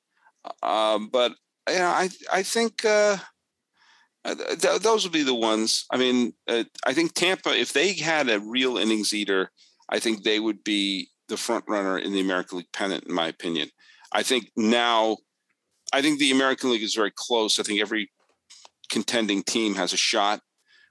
Um, 0.63 1.09
but 1.13 1.33
you 1.69 1.79
know, 1.79 1.87
I 1.87 2.11
I 2.33 2.43
think 2.43 2.85
uh, 2.85 3.19
th- 4.35 4.81
those 4.81 5.05
would 5.05 5.13
be 5.13 5.23
the 5.23 5.35
ones. 5.35 5.87
I 5.91 5.97
mean, 5.97 6.33
uh, 6.49 6.65
I 6.85 6.93
think 6.93 7.15
Tampa, 7.15 7.51
if 7.51 7.73
they 7.73 7.95
had 7.95 8.29
a 8.29 8.41
real 8.41 8.79
innings 8.79 9.15
eater, 9.15 9.51
I 9.89 9.99
think 9.99 10.23
they 10.23 10.41
would 10.41 10.65
be 10.65 11.11
the 11.29 11.37
front 11.37 11.65
runner 11.69 11.99
in 11.99 12.13
the 12.13 12.21
American 12.21 12.59
League 12.59 12.73
pennant, 12.73 13.05
in 13.05 13.15
my 13.15 13.29
opinion. 13.29 13.69
I 14.13 14.23
think 14.23 14.51
now, 14.57 15.19
I 15.93 16.03
think 16.03 16.19
the 16.19 16.31
American 16.31 16.71
League 16.71 16.83
is 16.83 16.95
very 16.95 17.13
close. 17.15 17.59
I 17.59 17.63
think 17.63 17.81
every 17.81 18.11
contending 18.89 19.43
team 19.43 19.75
has 19.75 19.93
a 19.93 19.97
shot. 19.97 20.41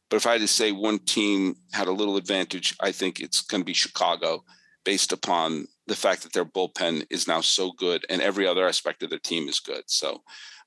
But 0.09 0.17
if 0.17 0.27
I 0.27 0.33
had 0.33 0.41
to 0.41 0.47
say 0.47 0.71
one 0.71 0.99
team 0.99 1.55
had 1.73 1.87
a 1.87 1.91
little 1.91 2.17
advantage, 2.17 2.75
I 2.79 2.91
think 2.91 3.19
it's 3.19 3.41
going 3.41 3.61
to 3.61 3.65
be 3.65 3.73
Chicago 3.73 4.43
based 4.83 5.11
upon 5.11 5.65
the 5.87 5.95
fact 5.95 6.23
that 6.23 6.33
their 6.33 6.45
bullpen 6.45 7.05
is 7.09 7.27
now 7.27 7.41
so 7.41 7.71
good 7.71 8.05
and 8.09 8.21
every 8.21 8.47
other 8.47 8.67
aspect 8.67 9.03
of 9.03 9.09
their 9.09 9.19
team 9.19 9.47
is 9.47 9.59
good. 9.59 9.83
So 9.87 10.21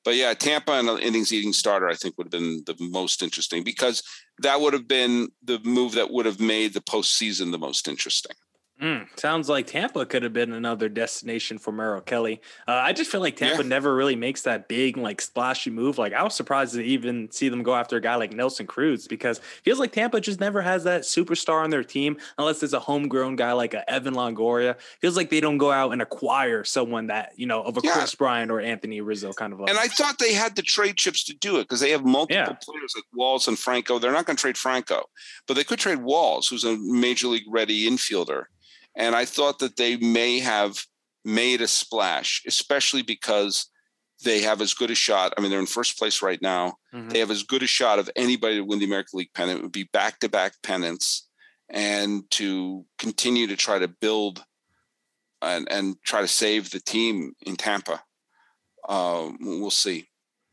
but 0.08 0.16
yeah, 0.16 0.32
Tampa 0.32 0.72
and 0.72 0.88
an 0.88 1.00
innings 1.00 1.34
eating 1.34 1.52
starter, 1.52 1.86
I 1.86 1.92
think, 1.92 2.16
would 2.16 2.32
have 2.32 2.40
been 2.40 2.62
the 2.64 2.74
most 2.80 3.22
interesting 3.22 3.62
because 3.62 4.02
that 4.38 4.58
would 4.58 4.72
have 4.72 4.88
been 4.88 5.28
the 5.44 5.60
move 5.64 5.92
that 5.96 6.10
would 6.10 6.24
have 6.24 6.40
made 6.40 6.72
the 6.72 6.80
postseason 6.80 7.52
the 7.52 7.58
most 7.58 7.86
interesting. 7.86 8.34
Mm, 8.80 9.08
sounds 9.18 9.48
like 9.48 9.66
Tampa 9.66 10.06
could 10.06 10.22
have 10.22 10.32
been 10.32 10.52
another 10.52 10.88
destination 10.88 11.58
for 11.58 11.72
Merrill 11.72 12.00
Kelly. 12.00 12.40
Uh, 12.68 12.72
I 12.72 12.92
just 12.92 13.10
feel 13.10 13.20
like 13.20 13.34
Tampa 13.34 13.62
yeah. 13.62 13.68
never 13.68 13.92
really 13.92 14.14
makes 14.14 14.42
that 14.42 14.68
big, 14.68 14.96
like 14.96 15.20
splashy 15.20 15.70
move. 15.70 15.98
Like 15.98 16.12
I 16.12 16.22
was 16.22 16.36
surprised 16.36 16.74
to 16.74 16.84
even 16.84 17.28
see 17.32 17.48
them 17.48 17.64
go 17.64 17.74
after 17.74 17.96
a 17.96 18.00
guy 18.00 18.14
like 18.14 18.32
Nelson 18.32 18.68
Cruz 18.68 19.08
because 19.08 19.40
feels 19.64 19.80
like 19.80 19.90
Tampa 19.90 20.20
just 20.20 20.38
never 20.38 20.62
has 20.62 20.84
that 20.84 21.02
superstar 21.02 21.64
on 21.64 21.70
their 21.70 21.82
team 21.82 22.18
unless 22.38 22.62
it's 22.62 22.72
a 22.72 22.78
homegrown 22.78 23.34
guy 23.34 23.50
like 23.50 23.74
a 23.74 23.88
Evan 23.90 24.14
Longoria. 24.14 24.76
Feels 25.00 25.16
like 25.16 25.30
they 25.30 25.40
don't 25.40 25.58
go 25.58 25.72
out 25.72 25.90
and 25.92 26.00
acquire 26.00 26.62
someone 26.62 27.08
that 27.08 27.32
you 27.34 27.46
know 27.46 27.62
of 27.62 27.76
a 27.78 27.80
yeah. 27.82 27.94
Kris 27.94 28.14
Bryant 28.14 28.52
or 28.52 28.60
Anthony 28.60 29.00
Rizzo 29.00 29.32
kind 29.32 29.52
of. 29.52 29.58
Level. 29.58 29.70
And 29.70 29.78
I 29.78 29.88
thought 29.88 30.20
they 30.20 30.34
had 30.34 30.54
the 30.54 30.62
trade 30.62 30.96
chips 30.96 31.24
to 31.24 31.34
do 31.34 31.56
it 31.56 31.62
because 31.62 31.80
they 31.80 31.90
have 31.90 32.04
multiple 32.04 32.36
yeah. 32.36 32.56
players 32.62 32.92
like 32.94 33.04
Walls 33.12 33.48
and 33.48 33.58
Franco. 33.58 33.98
They're 33.98 34.12
not 34.12 34.26
going 34.26 34.36
to 34.36 34.40
trade 34.40 34.56
Franco, 34.56 35.06
but 35.48 35.54
they 35.54 35.64
could 35.64 35.80
trade 35.80 35.98
Walls, 35.98 36.46
who's 36.46 36.62
a 36.62 36.76
major 36.76 37.26
league 37.26 37.42
ready 37.48 37.90
infielder. 37.90 38.44
And 38.98 39.14
I 39.14 39.24
thought 39.24 39.60
that 39.60 39.76
they 39.76 39.96
may 39.96 40.40
have 40.40 40.84
made 41.24 41.62
a 41.62 41.68
splash, 41.68 42.42
especially 42.46 43.02
because 43.02 43.70
they 44.24 44.42
have 44.42 44.60
as 44.60 44.74
good 44.74 44.90
a 44.90 44.94
shot. 44.94 45.32
I 45.36 45.40
mean, 45.40 45.50
they're 45.50 45.60
in 45.60 45.66
first 45.66 45.98
place 45.98 46.20
right 46.20 46.42
now. 46.42 46.74
Mm-hmm. 46.92 47.10
They 47.10 47.20
have 47.20 47.30
as 47.30 47.44
good 47.44 47.62
a 47.62 47.66
shot 47.66 48.00
of 48.00 48.10
anybody 48.16 48.56
to 48.56 48.64
win 48.64 48.80
the 48.80 48.86
American 48.86 49.18
League 49.18 49.32
pennant. 49.34 49.60
It 49.60 49.62
would 49.62 49.72
be 49.72 49.88
back 49.92 50.18
to 50.20 50.28
back 50.28 50.54
pennants 50.64 51.28
and 51.70 52.28
to 52.32 52.84
continue 52.98 53.46
to 53.46 53.56
try 53.56 53.78
to 53.78 53.86
build 53.86 54.44
and, 55.40 55.70
and 55.70 55.96
try 56.04 56.20
to 56.20 56.28
save 56.28 56.70
the 56.70 56.80
team 56.80 57.34
in 57.42 57.54
Tampa. 57.56 58.02
Uh, 58.88 59.30
we'll 59.40 59.70
see. 59.70 60.07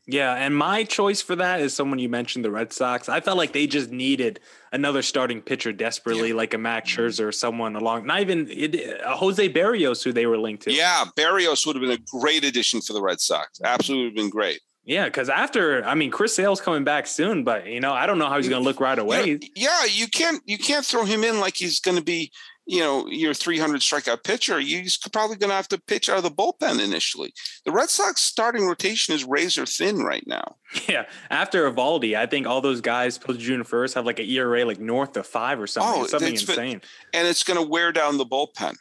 Yeah, 0.08 0.34
and 0.34 0.56
my 0.56 0.84
choice 0.84 1.20
for 1.20 1.34
that 1.36 1.60
is 1.60 1.74
someone 1.74 1.98
you 1.98 2.08
mentioned, 2.08 2.44
the 2.44 2.50
Red 2.50 2.72
Sox. 2.72 3.08
I 3.08 3.20
felt 3.20 3.36
like 3.36 3.52
they 3.52 3.66
just 3.66 3.90
needed 3.90 4.38
another 4.72 5.02
starting 5.02 5.42
pitcher 5.42 5.72
desperately, 5.72 6.28
yeah. 6.28 6.34
like 6.34 6.54
a 6.54 6.58
Max 6.58 6.90
Scherzer 6.90 7.26
or 7.26 7.32
someone 7.32 7.74
along. 7.74 8.06
Not 8.06 8.20
even 8.20 8.48
it, 8.48 9.02
uh, 9.02 9.16
Jose 9.16 9.48
Berrios, 9.48 10.04
who 10.04 10.12
they 10.12 10.26
were 10.26 10.38
linked 10.38 10.62
to. 10.64 10.72
Yeah, 10.72 11.06
Berrios 11.16 11.66
would 11.66 11.74
have 11.74 11.82
been 11.82 11.90
a 11.90 12.20
great 12.20 12.44
addition 12.44 12.80
for 12.80 12.92
the 12.92 13.02
Red 13.02 13.20
Sox. 13.20 13.60
Absolutely, 13.64 14.04
would 14.04 14.10
have 14.10 14.16
been 14.16 14.30
great. 14.30 14.60
Yeah, 14.84 15.06
because 15.06 15.28
after 15.28 15.84
I 15.84 15.96
mean, 15.96 16.12
Chris 16.12 16.36
Sale's 16.36 16.60
coming 16.60 16.84
back 16.84 17.08
soon, 17.08 17.42
but 17.42 17.66
you 17.66 17.80
know, 17.80 17.92
I 17.92 18.06
don't 18.06 18.20
know 18.20 18.28
how 18.28 18.36
he's 18.36 18.48
going 18.48 18.62
to 18.62 18.64
look 18.64 18.78
right 18.78 18.98
away. 18.98 19.40
Yeah, 19.56 19.84
you 19.90 20.06
can't 20.06 20.40
you 20.46 20.56
can't 20.56 20.86
throw 20.86 21.04
him 21.04 21.24
in 21.24 21.40
like 21.40 21.56
he's 21.56 21.80
going 21.80 21.96
to 21.96 22.04
be 22.04 22.30
you 22.66 22.80
know, 22.80 23.06
your 23.06 23.32
300 23.32 23.80
strikeout 23.80 24.24
pitcher, 24.24 24.58
you're 24.58 24.84
probably 25.12 25.36
going 25.36 25.50
to 25.50 25.56
have 25.56 25.68
to 25.68 25.80
pitch 25.80 26.08
out 26.08 26.18
of 26.18 26.24
the 26.24 26.30
bullpen 26.30 26.84
initially. 26.84 27.32
The 27.64 27.70
Red 27.70 27.90
Sox 27.90 28.20
starting 28.20 28.66
rotation 28.66 29.14
is 29.14 29.24
razor 29.24 29.66
thin 29.66 29.98
right 29.98 30.26
now. 30.26 30.56
Yeah. 30.88 31.06
After 31.30 31.70
Eovaldi, 31.70 32.16
I 32.16 32.26
think 32.26 32.46
all 32.46 32.60
those 32.60 32.80
guys 32.80 33.18
post 33.18 33.38
June 33.38 33.62
1st 33.62 33.94
have 33.94 34.04
like 34.04 34.18
an 34.18 34.26
ERA 34.26 34.64
like 34.64 34.80
north 34.80 35.16
of 35.16 35.26
five 35.26 35.60
or 35.60 35.68
something. 35.68 36.02
Oh, 36.02 36.06
something 36.06 36.32
insane. 36.32 36.56
Been, 36.56 36.80
and 37.14 37.28
it's 37.28 37.44
going 37.44 37.58
to 37.62 37.66
wear 37.66 37.92
down 37.92 38.18
the 38.18 38.26
bullpen. 38.26 38.74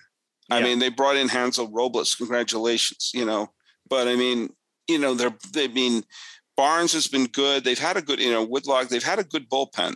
I 0.50 0.62
mean, 0.62 0.80
they 0.80 0.89
brought 0.89 1.15
in 1.15 1.27
Hansel 1.27 1.72
Robles. 1.72 2.15
Congratulations, 2.15 3.12
you 3.13 3.25
know. 3.25 3.51
But 3.89 4.08
I 4.08 4.15
mean, 4.15 4.50
you 4.88 5.00
know, 5.00 5.13
they're, 5.13 5.34
they 5.54 5.68
mean, 5.68 6.04
Barnes 6.58 6.94
has 6.94 7.08
been 7.08 7.25
good. 7.25 7.63
They've 7.63 7.80
had 7.80 7.98
a 7.98 8.01
good, 8.01 8.20
you 8.20 8.32
know, 8.32 8.46
Whitlock, 8.46 8.89
they've 8.89 9.04
had 9.04 9.20
a 9.20 9.24
good 9.24 9.50
bullpen. 9.50 9.96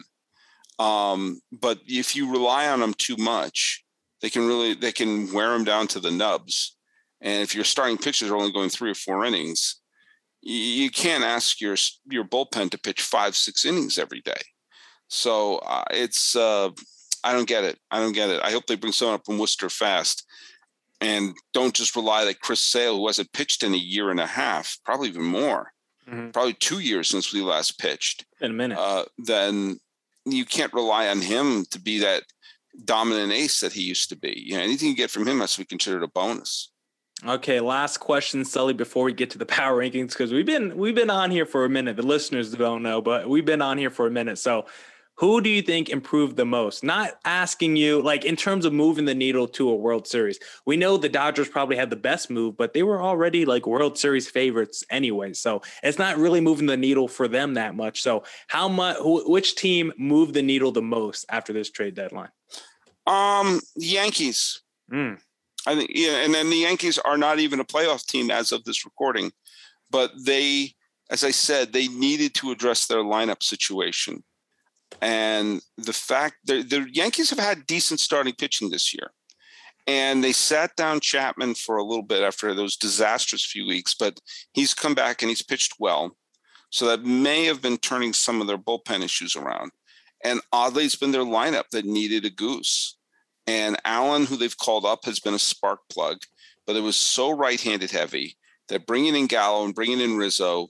Um, 0.80 1.42
but 1.52 1.80
if 1.86 2.16
you 2.16 2.32
rely 2.32 2.70
on 2.70 2.80
them 2.80 2.94
too 2.98 3.18
much, 3.18 3.84
they 4.22 4.30
can 4.30 4.48
really 4.48 4.74
they 4.74 4.92
can 4.92 5.32
wear 5.34 5.50
them 5.50 5.64
down 5.64 5.88
to 5.88 6.00
the 6.00 6.12
nubs. 6.12 6.78
And 7.22 7.44
if 7.44 7.54
your 7.54 7.66
starting 7.66 7.98
pitchers 7.98 8.30
are 8.30 8.38
only 8.38 8.52
going 8.52 8.70
three 8.70 8.92
or 8.92 8.96
four 8.96 9.26
innings, 9.26 9.82
you 10.42 10.90
can't 10.90 11.24
ask 11.24 11.60
your 11.60 11.76
your 12.10 12.24
bullpen 12.24 12.72
to 12.72 12.80
pitch 12.80 13.02
five, 13.02 13.36
six 13.36 13.66
innings 13.66 13.98
every 13.98 14.22
day. 14.22 14.42
So 15.10 15.58
uh, 15.58 15.86
it's 15.92 16.36
uh, 16.36 16.70
I 17.24 17.34
don't 17.34 17.48
get 17.48 17.64
it. 17.64 17.78
I 17.92 18.00
don't 18.00 18.14
get 18.14 18.30
it. 18.30 18.42
I 18.44 18.52
hope 18.52 18.66
they 18.68 18.76
bring 18.76 18.94
someone 18.94 19.16
up 19.16 19.26
from 19.26 19.38
Worcester 19.38 19.70
fast, 19.70 20.26
and 21.02 21.34
don't 21.54 21.74
just 21.74 21.96
rely 21.96 22.24
that 22.26 22.40
Chris 22.40 22.62
Sale, 22.62 22.98
who 22.98 23.08
hasn't 23.08 23.34
pitched 23.34 23.64
in 23.64 23.74
a 23.74 23.78
year 23.78 24.12
and 24.12 24.20
a 24.20 24.26
half, 24.26 24.78
probably 24.86 25.10
even 25.10 25.24
more, 25.24 25.72
mm-hmm. 26.08 26.30
probably 26.30 26.54
two 26.54 26.80
years 26.80 27.10
since 27.10 27.34
we 27.34 27.42
last 27.42 27.80
pitched. 27.80 28.26
In 28.40 28.52
a 28.52 28.54
minute. 28.54 28.78
Uh, 28.78 29.06
then 29.18 29.80
you 30.26 30.46
can't 30.46 30.74
rely 30.74 31.08
on 31.08 31.22
him 31.22 31.66
to 31.72 31.80
be 31.80 32.00
that 32.00 32.24
dominant 32.86 33.32
ace 33.32 33.60
that 33.62 33.74
he 33.74 33.82
used 33.82 34.10
to 34.10 34.16
be. 34.16 34.44
You 34.46 34.58
know, 34.58 34.64
anything 34.64 34.90
you 34.90 34.96
get 34.96 35.12
from 35.12 35.28
him 35.28 35.40
has 35.40 35.54
to 35.54 35.60
be 35.60 35.66
considered 35.66 36.04
a 36.04 36.08
bonus. 36.08 36.72
Okay, 37.26 37.60
last 37.60 37.98
question, 37.98 38.46
Sully, 38.46 38.74
before 38.74 39.04
we 39.04 39.12
get 39.12 39.30
to 39.32 39.38
the 39.38 39.46
power 39.46 39.78
rankings, 39.82 40.10
because 40.10 40.32
we've 40.32 40.46
been 40.46 40.78
we've 40.78 40.96
been 40.96 41.10
on 41.10 41.32
here 41.32 41.46
for 41.46 41.66
a 41.66 41.70
minute. 41.70 41.98
The 41.98 42.04
listeners 42.04 42.52
don't 42.54 42.82
know, 42.82 43.02
but 43.02 43.28
we've 43.28 43.46
been 43.46 43.62
on 43.62 43.78
here 43.78 43.90
for 43.90 44.08
a 44.08 44.12
minute. 44.12 44.38
So 44.38 44.68
who 45.20 45.42
do 45.42 45.50
you 45.50 45.62
think 45.62 45.90
improved 45.90 46.38
the 46.38 46.46
most? 46.46 46.82
Not 46.82 47.20
asking 47.26 47.76
you 47.76 48.02
like 48.02 48.24
in 48.24 48.38
terms 48.38 48.64
of 48.64 48.72
moving 48.72 49.04
the 49.04 49.14
needle 49.14 49.50
to 49.50 49.70
a 49.70 49.76
World 49.76 50.08
Series. 50.08 50.40
We 50.66 50.78
know 50.78 50.96
the 50.96 51.10
Dodgers 51.10 51.50
probably 51.50 51.76
had 51.76 51.90
the 51.90 51.98
best 51.98 52.30
move, 52.30 52.56
but 52.56 52.74
they 52.74 52.84
were 52.84 53.02
already 53.02 53.44
like 53.44 53.68
World 53.68 53.98
Series 53.98 54.30
favorites 54.30 54.82
anyway. 54.90 55.34
So 55.34 55.62
it's 55.84 56.00
not 56.00 56.18
really 56.18 56.40
moving 56.40 56.68
the 56.68 56.78
needle 56.78 57.10
for 57.10 57.28
them 57.28 57.56
that 57.56 57.76
much. 57.76 58.02
So 58.02 58.24
how 58.48 58.70
much? 58.70 58.96
Which 59.02 59.56
team 59.56 59.92
moved 59.98 60.36
the 60.36 60.42
needle 60.42 60.72
the 60.72 60.82
most 60.82 61.26
after 61.30 61.52
this 61.52 61.70
trade 61.70 61.96
deadline? 61.96 62.30
Um, 63.06 63.60
Yankees. 63.76 64.62
Mm. 64.90 65.20
I 65.68 65.76
think 65.76 65.92
yeah, 65.94 66.24
and 66.24 66.34
then 66.34 66.50
the 66.50 66.56
Yankees 66.56 66.98
are 66.98 67.18
not 67.18 67.40
even 67.40 67.60
a 67.60 67.66
playoff 67.66 68.06
team 68.06 68.32
as 68.32 68.54
of 68.54 68.64
this 68.64 68.86
recording, 68.86 69.34
but 69.92 70.12
they, 70.24 70.76
as 71.12 71.26
I 71.26 71.32
said, 71.32 71.74
they 71.74 71.90
needed 71.90 72.34
to 72.36 72.52
address 72.52 72.88
their 72.88 73.04
lineup 73.04 73.44
situation, 73.44 74.24
and 75.02 75.62
the 75.78 75.94
fact 75.94 76.36
the, 76.46 76.62
the 76.62 76.88
Yankees 76.92 77.30
have 77.30 77.40
had 77.40 77.68
decent 77.68 78.00
starting 78.00 78.34
pitching 78.34 78.70
this 78.70 78.94
year, 78.94 79.12
and 79.88 80.24
they 80.24 80.32
sat 80.32 80.76
down 80.76 81.00
Chapman 81.00 81.56
for 81.56 81.78
a 81.78 81.84
little 81.84 82.04
bit 82.04 82.24
after 82.24 82.54
those 82.54 82.78
disastrous 82.78 83.46
few 83.46 83.66
weeks, 83.66 83.96
but 83.98 84.20
he's 84.54 84.74
come 84.74 84.94
back 84.94 85.22
and 85.22 85.30
he's 85.30 85.42
pitched 85.42 85.76
well, 85.80 86.16
so 86.70 86.86
that 86.86 87.04
may 87.04 87.46
have 87.46 87.62
been 87.62 87.78
turning 87.78 88.14
some 88.14 88.42
of 88.42 88.48
their 88.48 88.58
bullpen 88.58 89.04
issues 89.04 89.36
around, 89.36 89.72
and 90.24 90.42
oddly, 90.52 90.86
it's 90.86 90.96
been 90.96 91.12
their 91.12 91.22
lineup 91.22 91.70
that 91.72 91.86
needed 91.86 92.26
a 92.26 92.30
goose. 92.30 92.98
And 93.48 93.78
Allen, 93.84 94.26
who 94.26 94.36
they've 94.36 94.58
called 94.58 94.86
up, 94.86 95.06
has 95.06 95.20
been 95.20 95.34
a 95.34 95.40
spark 95.40 95.80
plug, 95.92 96.18
but 96.68 96.76
it 96.76 96.82
was 96.82 96.96
so 96.96 97.32
right-handed 97.32 97.90
heavy 97.90 98.38
that 98.68 98.86
bringing 98.86 99.16
in 99.16 99.26
Gallo 99.26 99.66
and 99.66 99.74
bringing 99.74 100.00
in 100.00 100.18
Rizzo, 100.18 100.68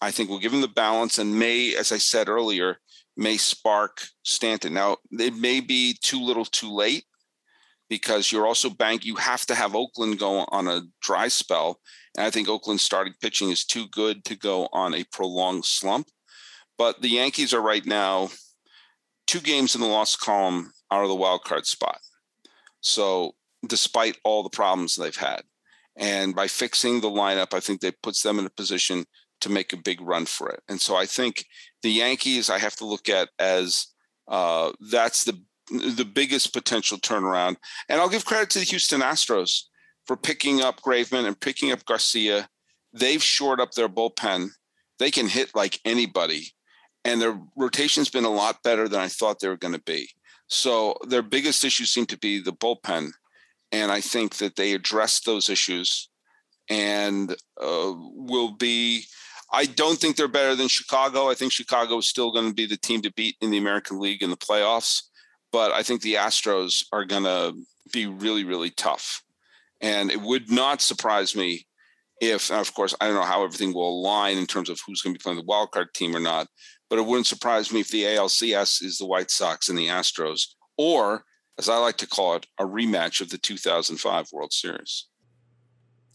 I 0.00 0.12
think 0.12 0.28
will 0.28 0.38
give 0.38 0.52
him 0.52 0.60
the 0.60 0.68
balance 0.68 1.18
and 1.18 1.36
may, 1.36 1.74
as 1.74 1.90
I 1.90 1.98
said 1.98 2.28
earlier, 2.28 2.78
may 3.16 3.36
spark 3.36 4.02
Stanton. 4.22 4.74
Now 4.74 4.96
it 5.12 5.36
may 5.36 5.60
be 5.60 5.96
too 6.02 6.20
little, 6.20 6.44
too 6.44 6.72
late, 6.72 7.04
because 7.88 8.32
you're 8.32 8.46
also 8.46 8.70
bank. 8.70 9.04
You 9.04 9.16
have 9.16 9.46
to 9.46 9.54
have 9.54 9.74
Oakland 9.74 10.18
go 10.18 10.46
on 10.48 10.68
a 10.68 10.82
dry 11.00 11.28
spell, 11.28 11.80
and 12.16 12.26
I 12.26 12.30
think 12.30 12.48
Oakland's 12.48 12.82
starting 12.82 13.14
pitching 13.20 13.50
is 13.50 13.64
too 13.64 13.86
good 13.88 14.24
to 14.24 14.36
go 14.36 14.68
on 14.72 14.94
a 14.94 15.04
prolonged 15.12 15.64
slump. 15.64 16.08
But 16.76 17.02
the 17.02 17.08
Yankees 17.08 17.54
are 17.54 17.62
right 17.62 17.86
now 17.86 18.30
two 19.26 19.40
games 19.40 19.74
in 19.74 19.80
the 19.80 19.86
loss 19.86 20.16
column 20.16 20.72
out 20.90 21.02
of 21.02 21.08
the 21.08 21.14
wild 21.14 21.44
card 21.44 21.66
spot. 21.66 21.98
So, 22.80 23.34
despite 23.66 24.18
all 24.24 24.42
the 24.42 24.50
problems 24.50 24.96
they've 24.96 25.16
had, 25.16 25.42
and 25.96 26.34
by 26.34 26.48
fixing 26.48 27.00
the 27.00 27.10
lineup, 27.10 27.54
I 27.54 27.60
think 27.60 27.80
that 27.80 28.02
puts 28.02 28.22
them 28.22 28.38
in 28.38 28.46
a 28.46 28.50
position 28.50 29.06
to 29.44 29.50
make 29.50 29.72
a 29.72 29.78
big 29.78 30.00
run 30.00 30.26
for 30.26 30.48
it. 30.50 30.60
And 30.68 30.80
so, 30.80 30.96
I 30.96 31.06
think 31.06 31.46
the 31.82 31.90
Yankees 31.90 32.50
I 32.50 32.58
have 32.58 32.76
to 32.76 32.86
look 32.86 33.08
at 33.08 33.28
as 33.38 33.86
uh, 34.28 34.72
that's 34.90 35.24
the 35.24 35.40
the 35.70 36.04
biggest 36.04 36.52
potential 36.52 36.98
turnaround. 36.98 37.56
And 37.88 38.00
I'll 38.00 38.08
give 38.08 38.24
credit 38.24 38.50
to 38.50 38.58
the 38.58 38.64
Houston 38.66 39.00
Astros 39.00 39.62
for 40.06 40.16
picking 40.16 40.60
up 40.60 40.80
Graveman 40.80 41.26
and 41.26 41.40
picking 41.40 41.72
up 41.72 41.84
Garcia. 41.84 42.48
They've 42.92 43.22
shored 43.22 43.60
up 43.60 43.72
their 43.72 43.88
bullpen. 43.88 44.50
They 44.98 45.10
can 45.10 45.26
hit 45.26 45.54
like 45.54 45.80
anybody. 45.84 46.48
And 47.04 47.20
their 47.20 47.40
rotation's 47.56 48.10
been 48.10 48.24
a 48.24 48.30
lot 48.30 48.62
better 48.62 48.88
than 48.88 49.00
I 49.00 49.08
thought 49.08 49.40
they 49.40 49.48
were 49.48 49.56
going 49.56 49.74
to 49.74 49.82
be. 49.82 50.08
So 50.48 50.96
their 51.08 51.22
biggest 51.22 51.64
issues 51.64 51.92
seem 51.92 52.06
to 52.06 52.18
be 52.18 52.40
the 52.40 52.52
bullpen, 52.52 53.12
and 53.72 53.90
I 53.90 54.00
think 54.00 54.36
that 54.36 54.56
they 54.56 54.72
address 54.72 55.20
those 55.20 55.48
issues 55.48 56.08
and 56.68 57.32
uh, 57.60 57.92
will 57.96 58.52
be. 58.52 59.04
I 59.54 59.66
don't 59.66 59.98
think 59.98 60.16
they're 60.16 60.26
better 60.26 60.56
than 60.56 60.66
Chicago. 60.66 61.30
I 61.30 61.34
think 61.34 61.52
Chicago 61.52 61.98
is 61.98 62.08
still 62.08 62.32
going 62.32 62.48
to 62.48 62.54
be 62.54 62.66
the 62.66 62.76
team 62.76 63.02
to 63.02 63.12
beat 63.12 63.36
in 63.40 63.50
the 63.50 63.58
American 63.58 64.00
League 64.00 64.20
in 64.20 64.30
the 64.30 64.36
playoffs, 64.36 65.02
but 65.52 65.70
I 65.70 65.84
think 65.84 66.02
the 66.02 66.14
Astros 66.14 66.84
are 66.92 67.04
going 67.04 67.22
to 67.22 67.54
be 67.92 68.06
really, 68.06 68.42
really 68.42 68.70
tough. 68.70 69.22
And 69.80 70.10
it 70.10 70.20
would 70.20 70.50
not 70.50 70.80
surprise 70.80 71.36
me 71.36 71.66
if, 72.20 72.50
of 72.50 72.74
course, 72.74 72.96
I 73.00 73.06
don't 73.06 73.14
know 73.14 73.22
how 73.22 73.44
everything 73.44 73.72
will 73.72 74.00
align 74.00 74.38
in 74.38 74.46
terms 74.46 74.68
of 74.68 74.80
who's 74.84 75.02
going 75.02 75.14
to 75.14 75.18
be 75.18 75.22
playing 75.22 75.38
the 75.38 75.44
wild 75.44 75.70
card 75.70 75.94
team 75.94 76.16
or 76.16 76.20
not, 76.20 76.48
but 76.90 76.98
it 76.98 77.06
wouldn't 77.06 77.28
surprise 77.28 77.72
me 77.72 77.80
if 77.80 77.88
the 77.88 78.02
ALCS 78.02 78.82
is 78.82 78.98
the 78.98 79.06
White 79.06 79.30
Sox 79.30 79.68
and 79.68 79.78
the 79.78 79.86
Astros, 79.86 80.46
or 80.76 81.24
as 81.58 81.68
I 81.68 81.76
like 81.76 81.98
to 81.98 82.08
call 82.08 82.34
it, 82.34 82.46
a 82.58 82.64
rematch 82.64 83.20
of 83.20 83.30
the 83.30 83.38
2005 83.38 84.28
World 84.32 84.52
Series. 84.52 85.06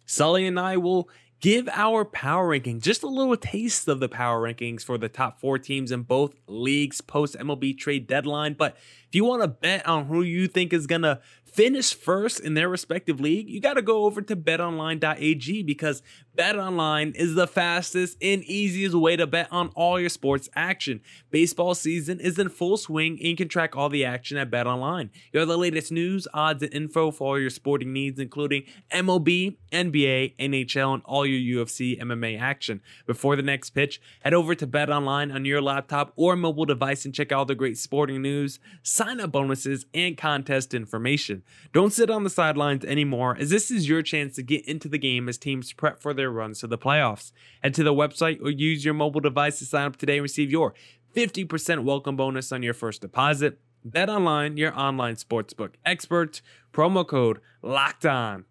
Sully 0.06 0.46
and 0.46 0.60
I 0.60 0.76
will 0.76 1.10
give 1.40 1.70
our 1.70 2.04
power 2.04 2.50
ranking, 2.50 2.80
just 2.82 3.04
a 3.04 3.08
little 3.08 3.38
taste 3.38 3.88
of 3.88 4.00
the 4.00 4.10
power 4.10 4.42
rankings 4.42 4.84
for 4.84 4.98
the 4.98 5.10
top 5.10 5.40
four 5.40 5.58
teams 5.58 5.92
in 5.92 6.02
both 6.04 6.36
leagues 6.48 7.02
post 7.02 7.38
MLB 7.38 7.78
trade 7.78 8.08
deadline. 8.08 8.54
But 8.54 8.76
if 9.08 9.16
you 9.16 9.26
want 9.26 9.42
to 9.42 9.48
bet 9.48 9.88
on 9.88 10.06
who 10.06 10.22
you 10.22 10.48
think 10.48 10.74
is 10.74 10.88
going 10.88 11.04
to 11.04 11.20
finish 11.54 11.94
first 11.94 12.40
in 12.40 12.54
their 12.54 12.70
respective 12.70 13.20
league, 13.20 13.50
you 13.50 13.60
got 13.60 13.74
to 13.74 13.82
go 13.82 14.06
over 14.06 14.22
to 14.22 14.36
betonline.ag 14.36 15.64
because 15.64 16.02
BetOnline 16.40 17.16
is 17.16 17.36
the 17.36 17.48
fastest 17.48 18.18
and 18.22 18.44
easiest 18.46 18.96
way 18.96 19.18
to 19.18 19.28
bet 19.28 19.50
on 19.52 19.70
all 19.76 20.00
your 20.00 20.08
sports 20.10 20.48
action. 20.56 21.02
Baseball 21.32 21.76
season 21.76 22.22
is 22.22 22.40
in 22.40 22.48
full 22.48 22.78
swing 22.78 23.18
and 23.20 23.28
you 23.28 23.36
can 23.36 23.50
track 23.50 23.76
all 23.76 23.90
the 23.90 24.06
action 24.06 24.38
at 24.38 24.50
BetOnline. 24.50 25.10
You 25.34 25.42
have 25.42 25.50
the 25.50 25.58
latest 25.58 25.92
news, 25.92 26.30
odds, 26.34 26.64
and 26.64 26.74
info 26.74 27.12
for 27.12 27.28
all 27.28 27.40
your 27.40 27.50
sporting 27.50 27.92
needs, 27.92 28.20
including 28.20 28.64
MLB, 28.90 29.58
NBA, 29.74 30.38
NHL, 30.38 30.94
and 30.94 31.04
all 31.04 31.26
your 31.26 31.66
UFC 31.66 32.00
MMA 32.00 32.40
action. 32.40 32.82
Before 33.06 33.36
the 33.36 33.42
next 33.42 33.72
pitch, 33.72 34.00
head 34.22 34.34
over 34.34 34.56
to 34.56 34.66
BetOnline 34.66 35.34
on 35.34 35.44
your 35.44 35.62
laptop 35.62 36.14
or 36.16 36.38
mobile 36.38 36.66
device 36.66 37.04
and 37.04 37.14
check 37.14 37.34
out 37.34 37.50
the 37.50 37.56
great 37.56 37.78
sporting 37.78 38.22
news, 38.22 38.60
sign 38.82 39.20
up 39.20 39.34
bonuses, 39.34 39.86
and 39.94 40.18
contest 40.18 40.74
information. 40.74 41.39
Don't 41.74 41.94
sit 41.94 42.10
on 42.10 42.24
the 42.24 42.30
sidelines 42.30 42.86
anymore, 42.86 43.38
as 43.40 43.50
this 43.50 43.72
is 43.72 43.88
your 43.88 44.02
chance 44.02 44.36
to 44.36 44.44
get 44.44 44.66
into 44.68 44.88
the 44.88 44.98
game 44.98 45.30
as 45.30 45.38
teams 45.38 45.74
prep 45.74 46.02
for 46.02 46.14
their 46.14 46.32
runs 46.32 46.60
to 46.60 46.68
the 46.68 46.78
playoffs. 46.78 47.32
Head 47.64 47.74
to 47.76 47.84
the 47.84 47.94
website 47.94 48.42
or 48.42 48.50
use 48.50 48.86
your 48.86 48.94
mobile 48.94 49.22
device 49.22 49.60
to 49.60 49.66
sign 49.66 49.88
up 49.88 49.98
today 49.98 50.18
and 50.18 50.24
receive 50.24 50.52
your 50.52 50.74
50% 51.16 51.84
welcome 51.84 52.16
bonus 52.16 52.52
on 52.52 52.64
your 52.64 52.74
first 52.74 53.02
deposit. 53.02 53.60
Bet 53.84 54.10
online, 54.10 54.58
your 54.58 54.78
online 54.78 55.16
sportsbook 55.16 55.76
experts. 55.86 56.42
Promo 56.74 57.08
code 57.08 57.40
locked 57.62 58.06
on. 58.06 58.46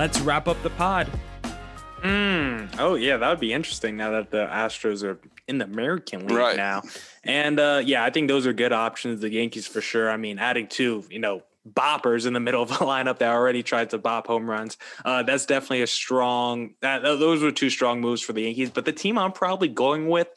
Let's 0.00 0.18
wrap 0.22 0.48
up 0.48 0.56
the 0.62 0.70
pod. 0.70 1.10
Mm. 2.02 2.74
Oh 2.78 2.94
yeah, 2.94 3.18
that 3.18 3.28
would 3.28 3.38
be 3.38 3.52
interesting 3.52 3.98
now 3.98 4.12
that 4.12 4.30
the 4.30 4.46
Astros 4.46 5.04
are 5.04 5.20
in 5.46 5.58
the 5.58 5.66
American 5.66 6.26
League 6.26 6.38
right. 6.38 6.56
now. 6.56 6.84
And 7.22 7.60
uh, 7.60 7.82
yeah, 7.84 8.02
I 8.02 8.08
think 8.08 8.28
those 8.28 8.46
are 8.46 8.54
good 8.54 8.72
options. 8.72 9.20
The 9.20 9.30
Yankees 9.30 9.66
for 9.66 9.82
sure. 9.82 10.10
I 10.10 10.16
mean, 10.16 10.38
adding 10.38 10.68
two, 10.68 11.04
you 11.10 11.18
know, 11.18 11.42
boppers 11.68 12.26
in 12.26 12.32
the 12.32 12.40
middle 12.46 12.62
of 12.62 12.70
a 12.70 12.76
lineup 12.76 13.18
that 13.18 13.28
already 13.28 13.62
tried 13.62 13.90
to 13.90 13.98
bop 13.98 14.26
home 14.26 14.48
runs. 14.48 14.78
Uh, 15.04 15.22
that's 15.22 15.44
definitely 15.44 15.82
a 15.82 15.86
strong. 15.86 16.70
That, 16.80 17.02
those 17.02 17.42
were 17.42 17.52
two 17.52 17.68
strong 17.68 18.00
moves 18.00 18.22
for 18.22 18.32
the 18.32 18.40
Yankees. 18.40 18.70
But 18.70 18.86
the 18.86 18.92
team 18.92 19.18
I'm 19.18 19.32
probably 19.32 19.68
going 19.68 20.08
with 20.08 20.28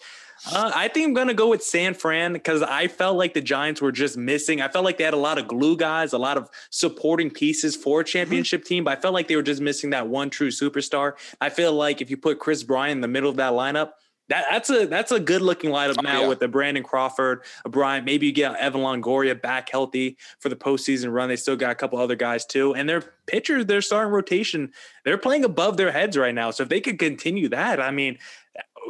uh, 0.52 0.72
I 0.76 0.88
think 0.88 1.08
I'm 1.08 1.14
gonna 1.14 1.34
go 1.34 1.50
with 1.50 1.64
San 1.64 1.94
Fran 1.94 2.34
because 2.34 2.62
I 2.62 2.88
felt 2.88 3.18
like 3.18 3.34
the 3.34 3.42
Giants 3.42 3.82
were 3.82 3.92
just 3.92 4.18
missing. 4.18 4.62
I 4.62 4.68
felt 4.68 4.86
like 4.86 4.98
they 4.98 5.04
had 5.04 5.14
a 5.14 5.18
lot 5.18 5.38
of 5.38 5.48
glue 5.48 5.78
guys, 5.78 6.14
a 6.14 6.18
lot 6.18 6.38
of 6.38 6.50
supporting 6.70 7.30
pieces 7.30 7.76
for 7.76 8.02
a 8.02 8.04
championship 8.04 8.62
mm-hmm. 8.62 8.68
team, 8.68 8.84
but 8.84 8.98
I 8.98 9.02
felt 9.02 9.14
like 9.14 9.28
they 9.28 9.36
were 9.36 9.44
just 9.44 9.62
missing 9.62 9.92
that 9.92 10.08
one 10.08 10.30
true 10.30 10.50
superstar. 10.50 11.14
I 11.40 11.50
feel 11.50 11.74
like 11.74 12.02
if 12.02 12.10
you 12.10 12.18
put 12.18 12.40
Kris 12.40 12.64
Bryant 12.64 12.98
in 12.98 13.02
the 13.02 13.08
middle 13.08 13.30
of 13.30 13.38
that 13.38 13.54
lineup, 13.54 13.92
that, 14.30 14.46
that's 14.50 14.70
a 14.70 14.88
that's 14.88 15.12
a 15.12 15.20
good 15.20 15.42
looking 15.42 15.70
lineup 15.70 15.96
oh, 16.00 16.02
now 16.02 16.22
yeah. 16.22 16.28
with 16.28 16.40
the 16.40 16.48
Brandon 16.48 16.84
Crawford, 16.84 17.44
a 17.66 17.70
Bryant. 17.70 18.06
Maybe 18.06 18.28
you 18.28 18.32
get 18.32 18.56
Evan 18.56 18.82
Longoria 18.82 19.40
back 19.40 19.70
healthy 19.70 20.18
for 20.40 20.48
the 20.48 20.56
postseason 20.56 21.12
run. 21.12 21.28
They 21.28 21.36
still 21.36 21.58
got 21.58 21.72
a 21.72 21.76
couple 21.76 22.00
other 22.00 22.16
guys 22.16 22.46
too, 22.46 22.74
and 22.74 22.88
their 22.88 23.04
pitchers, 23.28 23.66
their 23.66 23.82
starting 23.82 24.14
rotation, 24.14 24.72
they're 25.04 25.18
playing 25.18 25.44
above 25.44 25.76
their 25.76 25.92
heads 25.92 26.18
right 26.18 26.34
now. 26.34 26.52
So 26.52 26.64
if 26.64 26.70
they 26.70 26.80
could 26.80 27.00
continue 27.00 27.50
that, 27.50 27.82
I 27.82 27.92
mean, 27.92 28.18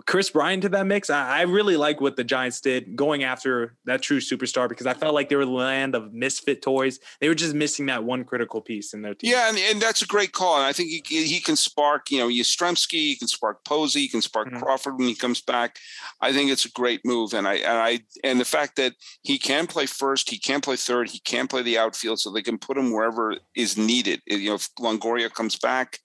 Kris 0.05 0.29
Bryant 0.29 0.63
to 0.63 0.69
that 0.69 0.85
mix. 0.85 1.09
I, 1.09 1.39
I, 1.39 1.41
really 1.43 1.77
like 1.77 2.01
what 2.01 2.15
the 2.15 2.23
Giants 2.23 2.61
did 2.61 2.95
going 2.95 3.23
after 3.23 3.75
that 3.85 4.01
true 4.01 4.19
superstar 4.19 4.67
because 4.67 4.87
I 4.87 4.93
felt 4.93 5.13
like 5.13 5.29
they 5.29 5.35
were 5.35 5.45
the 5.45 5.51
land 5.51 5.95
of 5.95 6.13
misfit 6.13 6.61
toys. 6.61 6.99
They 7.19 7.27
were 7.27 7.35
just 7.35 7.53
missing 7.53 7.85
that 7.87 8.03
one 8.03 8.23
critical 8.23 8.61
piece 8.61 8.93
in 8.93 9.01
their 9.01 9.13
team. 9.13 9.31
Yeah, 9.31 9.49
and, 9.49 9.57
and 9.57 9.81
that's 9.81 10.01
a 10.01 10.07
great 10.07 10.31
call. 10.31 10.57
And 10.57 10.65
I 10.65 10.73
think 10.73 11.07
he, 11.07 11.25
he 11.25 11.39
can 11.39 11.55
spark, 11.55 12.11
you 12.11 12.19
know, 12.19 12.27
Yastrzemski, 12.27 12.91
he 12.91 13.15
can 13.15 13.27
spark 13.27 13.63
Posey, 13.65 14.01
he 14.01 14.07
can 14.07 14.21
spark 14.21 14.47
mm-hmm. 14.47 14.59
Crawford 14.59 14.97
when 14.97 15.07
he 15.07 15.15
comes 15.15 15.41
back. 15.41 15.77
I 16.21 16.33
think 16.33 16.51
it's 16.51 16.65
a 16.65 16.71
great 16.71 17.01
move. 17.05 17.33
And 17.33 17.47
I 17.47 17.55
and 17.55 17.77
I 17.77 17.99
and 18.23 18.39
the 18.39 18.45
fact 18.45 18.75
that 18.77 18.93
he 19.21 19.37
can 19.37 19.67
play 19.67 19.85
first, 19.85 20.29
he 20.29 20.37
can 20.37 20.61
play 20.61 20.75
third, 20.75 21.09
he 21.09 21.19
can 21.19 21.47
play 21.47 21.61
the 21.61 21.77
outfield, 21.77 22.19
so 22.19 22.31
they 22.31 22.41
can 22.41 22.57
put 22.57 22.77
him 22.77 22.91
wherever 22.91 23.35
is 23.55 23.77
needed. 23.77 24.21
You 24.25 24.49
know, 24.49 24.55
if 24.55 24.73
Longoria 24.75 25.31
comes 25.31 25.57
back 25.57 25.99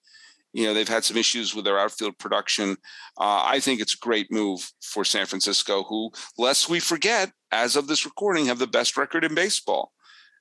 you 0.59 0.67
know, 0.67 0.75
they've 0.75 0.89
had 0.89 1.05
some 1.05 1.17
issues 1.17 1.55
with 1.55 1.65
their 1.65 1.79
outfield 1.79 2.19
production. 2.19 2.71
Uh, 3.17 3.45
I 3.47 3.61
think 3.61 3.81
it's 3.81 3.95
a 3.95 3.99
great 3.99 4.33
move 4.33 4.73
for 4.83 5.05
San 5.05 5.25
Francisco, 5.25 5.85
who, 5.85 6.11
lest 6.37 6.69
we 6.69 6.81
forget, 6.81 7.31
as 7.53 7.77
of 7.77 7.87
this 7.87 8.05
recording, 8.05 8.47
have 8.47 8.59
the 8.59 8.67
best 8.67 8.97
record 8.97 9.23
in 9.23 9.37
baseball. 9.37 9.93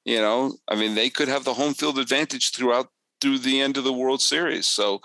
You 0.06 0.20
know, 0.20 0.58
I 0.68 0.76
mean, 0.76 0.96
they 0.96 1.12
could 1.12 1.28
have 1.28 1.44
the 1.44 1.54
home 1.54 1.76
field 1.76 2.00
advantage 2.00 2.52
throughout 2.52 2.88
through 3.22 3.38
the 3.38 3.62
end 3.62 3.78
of 3.78 3.84
the 3.84 3.94
World 3.94 4.20
Series. 4.20 4.66
So, 4.66 5.02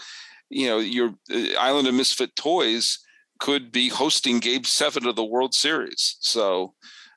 you 0.49 0.67
know, 0.67 0.79
your 0.79 1.11
uh, 1.31 1.59
Island 1.59 1.89
of 1.89 1.95
Misfit 1.95 2.35
Toys 2.35 2.99
could 3.39 3.71
be 3.71 3.91
hosting 3.91 4.39
Game 4.39 4.65
Seven 4.65 5.07
of 5.07 5.17
the 5.17 5.27
World 5.27 5.53
Series. 5.53 6.17
So, 6.21 6.73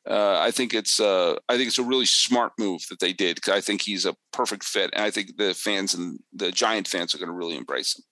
uh, 0.07 0.39
I 0.39 0.51
think 0.51 0.73
it's 0.73 0.99
uh, 0.99 1.35
I 1.49 1.57
think 1.57 1.67
it's 1.67 1.79
a 1.79 1.83
really 1.83 2.05
smart 2.05 2.53
move 2.59 2.85
that 2.89 2.99
they 2.99 3.13
did 3.13 3.35
because 3.35 3.53
I 3.53 3.61
think 3.61 3.81
he's 3.81 4.05
a 4.05 4.15
perfect 4.31 4.63
fit, 4.63 4.91
and 4.93 5.03
I 5.03 5.11
think 5.11 5.37
the 5.37 5.53
fans 5.53 5.93
and 5.93 6.19
the 6.33 6.51
Giant 6.51 6.87
fans 6.87 7.15
are 7.15 7.17
going 7.17 7.29
to 7.29 7.33
really 7.33 7.57
embrace 7.57 7.97
him. 7.97 8.03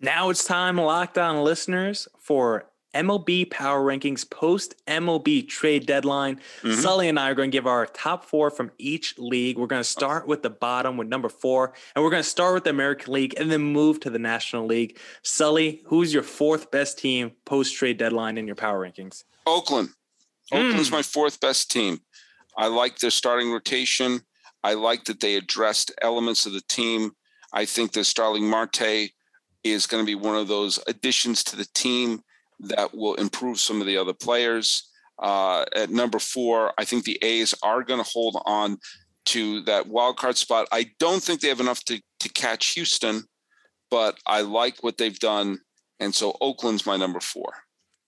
Now 0.00 0.30
it's 0.30 0.44
time, 0.44 0.76
locked 0.76 1.18
on 1.18 1.42
listeners, 1.42 2.08
for 2.20 2.66
MLB 2.94 3.50
Power 3.50 3.84
Rankings 3.84 4.28
post 4.28 4.74
MLB 4.86 5.48
trade 5.48 5.86
deadline. 5.86 6.36
Mm-hmm. 6.62 6.80
Sully 6.80 7.08
and 7.08 7.18
I 7.18 7.30
are 7.30 7.34
going 7.34 7.50
to 7.50 7.56
give 7.56 7.66
our 7.66 7.86
top 7.86 8.24
four 8.24 8.50
from 8.50 8.70
each 8.78 9.18
league. 9.18 9.58
We're 9.58 9.66
going 9.66 9.82
to 9.82 9.88
start 9.88 10.26
with 10.26 10.42
the 10.42 10.50
bottom 10.50 10.96
with 10.96 11.08
number 11.08 11.28
four, 11.28 11.74
and 11.94 12.04
we're 12.04 12.10
going 12.10 12.22
to 12.22 12.28
start 12.28 12.54
with 12.54 12.64
the 12.64 12.70
American 12.70 13.12
League 13.12 13.34
and 13.38 13.50
then 13.50 13.60
move 13.60 14.00
to 14.00 14.10
the 14.10 14.18
National 14.18 14.66
League. 14.66 14.98
Sully, 15.22 15.82
who's 15.86 16.12
your 16.12 16.22
fourth 16.22 16.70
best 16.70 16.98
team 16.98 17.32
post 17.44 17.76
trade 17.76 17.98
deadline 17.98 18.38
in 18.38 18.46
your 18.46 18.56
power 18.56 18.86
rankings? 18.86 19.24
Oakland. 19.46 19.90
Oakland's 20.52 20.88
mm. 20.88 20.92
my 20.92 21.02
fourth 21.02 21.40
best 21.40 21.70
team. 21.70 22.00
I 22.56 22.66
like 22.66 22.98
their 22.98 23.10
starting 23.10 23.52
rotation. 23.52 24.20
I 24.64 24.74
like 24.74 25.04
that 25.04 25.20
they 25.20 25.36
addressed 25.36 25.92
elements 26.02 26.46
of 26.46 26.52
the 26.52 26.62
team. 26.68 27.12
I 27.52 27.64
think 27.64 27.92
that 27.92 28.04
Starling 28.04 28.48
Marte 28.48 29.10
is 29.64 29.86
going 29.86 30.02
to 30.02 30.06
be 30.06 30.14
one 30.14 30.36
of 30.36 30.48
those 30.48 30.78
additions 30.86 31.42
to 31.44 31.56
the 31.56 31.66
team 31.74 32.20
that 32.60 32.94
will 32.94 33.14
improve 33.14 33.60
some 33.60 33.80
of 33.80 33.86
the 33.86 33.96
other 33.96 34.12
players. 34.12 34.90
Uh, 35.20 35.64
at 35.74 35.90
number 35.90 36.18
four, 36.18 36.72
I 36.78 36.84
think 36.84 37.04
the 37.04 37.18
A's 37.22 37.54
are 37.62 37.82
going 37.82 38.02
to 38.02 38.10
hold 38.10 38.40
on 38.46 38.78
to 39.26 39.62
that 39.62 39.86
wild 39.86 40.16
card 40.16 40.36
spot. 40.36 40.68
I 40.72 40.90
don't 40.98 41.22
think 41.22 41.40
they 41.40 41.48
have 41.48 41.60
enough 41.60 41.84
to, 41.84 42.00
to 42.20 42.28
catch 42.30 42.74
Houston, 42.74 43.24
but 43.90 44.18
I 44.26 44.40
like 44.42 44.82
what 44.82 44.98
they've 44.98 45.18
done. 45.18 45.58
And 46.00 46.14
so 46.14 46.36
Oakland's 46.40 46.86
my 46.86 46.96
number 46.96 47.20
four. 47.20 47.52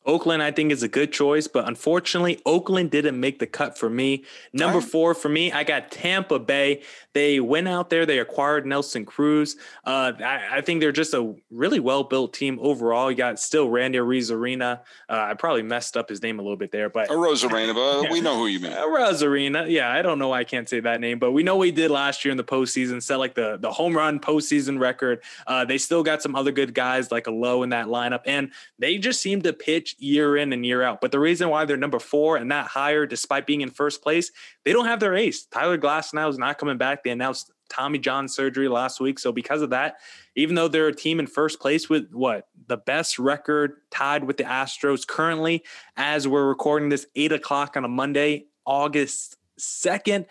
Oakland, 0.06 0.42
I 0.42 0.50
think, 0.50 0.72
is 0.72 0.82
a 0.82 0.88
good 0.88 1.12
choice, 1.12 1.46
but 1.46 1.68
unfortunately, 1.68 2.40
Oakland 2.46 2.90
didn't 2.90 3.20
make 3.20 3.38
the 3.38 3.46
cut 3.46 3.76
for 3.76 3.90
me. 3.90 4.24
Number 4.52 4.80
four 4.80 5.14
for 5.14 5.28
me, 5.28 5.52
I 5.52 5.62
got 5.62 5.90
Tampa 5.90 6.38
Bay. 6.38 6.82
They 7.12 7.38
went 7.40 7.68
out 7.68 7.90
there, 7.90 8.06
they 8.06 8.18
acquired 8.18 8.64
Nelson 8.64 9.04
Cruz. 9.04 9.56
Uh, 9.84 10.12
I, 10.18 10.58
I, 10.58 10.60
think 10.62 10.80
they're 10.80 10.92
just 10.92 11.12
a 11.12 11.34
really 11.50 11.80
well 11.80 12.04
built 12.04 12.32
team 12.32 12.58
overall. 12.62 13.10
You 13.10 13.16
got 13.16 13.38
still 13.38 13.68
Randy 13.68 13.98
Arozarena. 13.98 14.80
Uh, 15.08 15.26
I 15.30 15.34
probably 15.34 15.62
messed 15.62 15.96
up 15.96 16.08
his 16.08 16.22
name 16.22 16.38
a 16.38 16.42
little 16.42 16.56
bit 16.56 16.70
there, 16.70 16.88
but 16.88 17.08
Arozarena, 17.08 17.74
but 17.74 18.02
yeah. 18.04 18.12
we 18.12 18.20
know 18.20 18.36
who 18.36 18.46
you 18.46 18.60
mean. 18.60 18.72
Arozarena, 18.72 19.68
yeah, 19.68 19.92
I 19.92 20.02
don't 20.02 20.18
know 20.18 20.28
why 20.28 20.40
I 20.40 20.44
can't 20.44 20.68
say 20.68 20.80
that 20.80 21.00
name, 21.00 21.18
but 21.18 21.32
we 21.32 21.42
know 21.42 21.56
what 21.56 21.66
he 21.66 21.72
did 21.72 21.90
last 21.90 22.24
year 22.24 22.30
in 22.30 22.38
the 22.38 22.44
postseason, 22.44 23.02
set 23.02 23.16
like 23.16 23.34
the 23.34 23.58
the 23.58 23.70
home 23.70 23.96
run 23.96 24.18
postseason 24.18 24.80
record. 24.80 25.22
Uh, 25.46 25.64
they 25.64 25.78
still 25.78 26.02
got 26.02 26.22
some 26.22 26.34
other 26.34 26.52
good 26.52 26.74
guys 26.74 27.10
like 27.10 27.26
a 27.26 27.32
Lowe 27.32 27.62
in 27.64 27.70
that 27.70 27.86
lineup, 27.86 28.22
and 28.24 28.50
they 28.78 28.98
just 28.98 29.20
seem 29.20 29.42
to 29.42 29.52
pitch 29.52 29.96
year 30.00 30.36
in 30.36 30.52
and 30.52 30.64
year 30.64 30.82
out. 30.82 31.00
But 31.00 31.12
the 31.12 31.20
reason 31.20 31.48
why 31.48 31.64
they're 31.64 31.76
number 31.76 31.98
four 31.98 32.36
and 32.36 32.48
not 32.48 32.66
higher, 32.66 33.06
despite 33.06 33.46
being 33.46 33.60
in 33.60 33.70
first 33.70 34.02
place, 34.02 34.30
they 34.64 34.72
don't 34.72 34.86
have 34.86 35.00
their 35.00 35.14
ace. 35.14 35.44
Tyler 35.46 35.78
Glasnow 35.78 36.28
is 36.28 36.38
not 36.38 36.58
coming 36.58 36.78
back. 36.78 37.04
They 37.04 37.10
announced 37.10 37.52
Tommy 37.68 37.98
John 37.98 38.28
surgery 38.28 38.68
last 38.68 39.00
week. 39.00 39.18
So 39.18 39.32
because 39.32 39.62
of 39.62 39.70
that, 39.70 39.96
even 40.34 40.54
though 40.56 40.68
they're 40.68 40.88
a 40.88 40.94
team 40.94 41.20
in 41.20 41.26
first 41.26 41.60
place 41.60 41.88
with 41.88 42.10
what 42.12 42.48
the 42.66 42.76
best 42.76 43.18
record 43.18 43.74
tied 43.90 44.24
with 44.24 44.36
the 44.36 44.44
Astros 44.44 45.06
currently, 45.06 45.64
as 45.96 46.26
we're 46.26 46.48
recording 46.48 46.88
this 46.88 47.06
eight 47.14 47.32
o'clock 47.32 47.76
on 47.76 47.84
a 47.84 47.88
Monday, 47.88 48.46
August 48.66 49.36
2nd. 49.58 50.26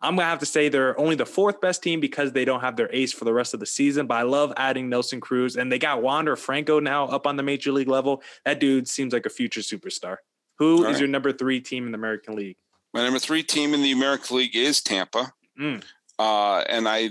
I'm 0.00 0.14
gonna 0.14 0.28
have 0.28 0.38
to 0.40 0.46
say 0.46 0.68
they're 0.68 0.98
only 0.98 1.16
the 1.16 1.26
fourth 1.26 1.60
best 1.60 1.82
team 1.82 2.00
because 2.00 2.32
they 2.32 2.44
don't 2.44 2.60
have 2.60 2.76
their 2.76 2.88
ace 2.92 3.12
for 3.12 3.24
the 3.24 3.32
rest 3.32 3.52
of 3.52 3.60
the 3.60 3.66
season. 3.66 4.06
But 4.06 4.14
I 4.14 4.22
love 4.22 4.52
adding 4.56 4.88
Nelson 4.88 5.20
Cruz, 5.20 5.56
and 5.56 5.72
they 5.72 5.78
got 5.78 6.02
Wander 6.02 6.36
Franco 6.36 6.78
now 6.78 7.06
up 7.06 7.26
on 7.26 7.36
the 7.36 7.42
major 7.42 7.72
league 7.72 7.88
level. 7.88 8.22
That 8.44 8.60
dude 8.60 8.88
seems 8.88 9.12
like 9.12 9.26
a 9.26 9.30
future 9.30 9.60
superstar. 9.60 10.16
Who 10.58 10.78
All 10.78 10.84
is 10.84 10.86
right. 10.86 11.00
your 11.00 11.08
number 11.08 11.32
three 11.32 11.60
team 11.60 11.86
in 11.86 11.92
the 11.92 11.98
American 11.98 12.36
League? 12.36 12.56
My 12.94 13.02
number 13.02 13.18
three 13.18 13.42
team 13.42 13.74
in 13.74 13.82
the 13.82 13.92
American 13.92 14.36
League 14.36 14.56
is 14.56 14.80
Tampa, 14.80 15.32
mm. 15.60 15.82
uh, 16.18 16.58
and 16.68 16.88
I 16.88 17.10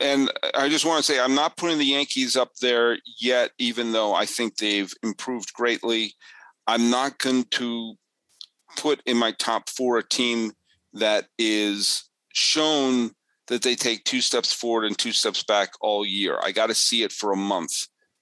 and 0.00 0.30
I 0.54 0.68
just 0.68 0.84
want 0.84 1.04
to 1.04 1.12
say 1.12 1.20
I'm 1.20 1.34
not 1.34 1.56
putting 1.56 1.78
the 1.78 1.84
Yankees 1.84 2.36
up 2.36 2.56
there 2.56 2.98
yet, 3.20 3.52
even 3.58 3.92
though 3.92 4.14
I 4.14 4.26
think 4.26 4.56
they've 4.56 4.92
improved 5.02 5.52
greatly. 5.52 6.14
I'm 6.66 6.90
not 6.90 7.18
going 7.18 7.44
to 7.44 7.94
put 8.76 9.00
in 9.06 9.16
my 9.16 9.32
top 9.32 9.68
four 9.68 9.98
a 9.98 10.02
team 10.02 10.52
that 10.94 11.26
is 11.38 12.08
shown 12.32 13.10
that 13.48 13.62
they 13.62 13.74
take 13.74 14.04
two 14.04 14.20
steps 14.20 14.52
forward 14.52 14.84
and 14.84 14.96
two 14.96 15.12
steps 15.12 15.42
back 15.42 15.70
all 15.80 16.06
year. 16.06 16.38
I 16.42 16.52
got 16.52 16.68
to 16.68 16.74
see 16.74 17.02
it 17.02 17.12
for 17.12 17.32
a 17.32 17.36
month 17.36 17.72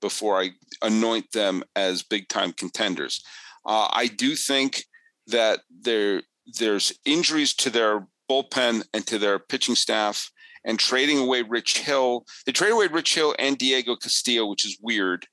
before 0.01 0.41
I 0.41 0.51
anoint 0.83 1.33
them 1.33 1.63
as 1.77 2.03
big 2.03 2.29
time 2.29 2.53
contenders. 2.53 3.23
Uh, 3.67 3.89
I 3.93 4.07
do 4.07 4.35
think 4.35 4.85
that 5.27 5.61
there 5.71 6.23
there's 6.59 6.93
injuries 7.05 7.55
to 7.55 7.71
their 7.71 8.07
bullpen 8.29 8.83
and 8.95 9.07
to 9.07 9.19
their 9.19 9.39
pitching 9.39 9.75
staff, 9.75 10.31
and 10.65 10.79
trading 10.79 11.19
away 11.19 11.43
Rich 11.43 11.79
Hill. 11.79 12.25
They 12.47 12.53
traded 12.53 12.75
away 12.75 12.87
Rich 12.87 13.15
Hill 13.15 13.35
and 13.39 13.59
Diego 13.59 13.97
Castillo, 13.97 14.47
which 14.47 14.67
is 14.67 14.79
weird 14.81 15.27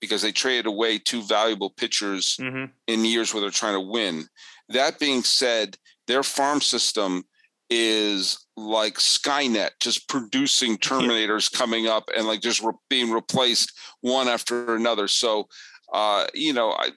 because 0.00 0.22
they 0.22 0.32
traded 0.32 0.66
away 0.66 0.98
two 0.98 1.22
valuable 1.22 1.70
pitchers 1.70 2.36
mm-hmm. 2.40 2.66
in 2.88 3.04
years 3.04 3.32
where 3.32 3.40
they're 3.40 3.50
trying 3.50 3.74
to 3.74 3.80
win. 3.80 4.24
That 4.68 4.98
being 4.98 5.22
said, 5.22 5.76
their 6.06 6.22
farm 6.22 6.60
system 6.60 7.24
is 7.70 8.46
like 8.56 8.94
Skynet, 8.94 9.70
just 9.80 10.08
producing 10.08 10.76
Terminators 10.78 11.52
coming 11.52 11.86
up 11.86 12.04
and 12.16 12.26
like 12.26 12.40
just 12.40 12.62
re- 12.62 12.72
being 12.88 13.10
replaced 13.10 13.72
one 14.00 14.28
after 14.28 14.74
another. 14.74 15.08
So, 15.08 15.48
uh, 15.92 16.26
you 16.34 16.52
know, 16.52 16.72
I, 16.72 16.90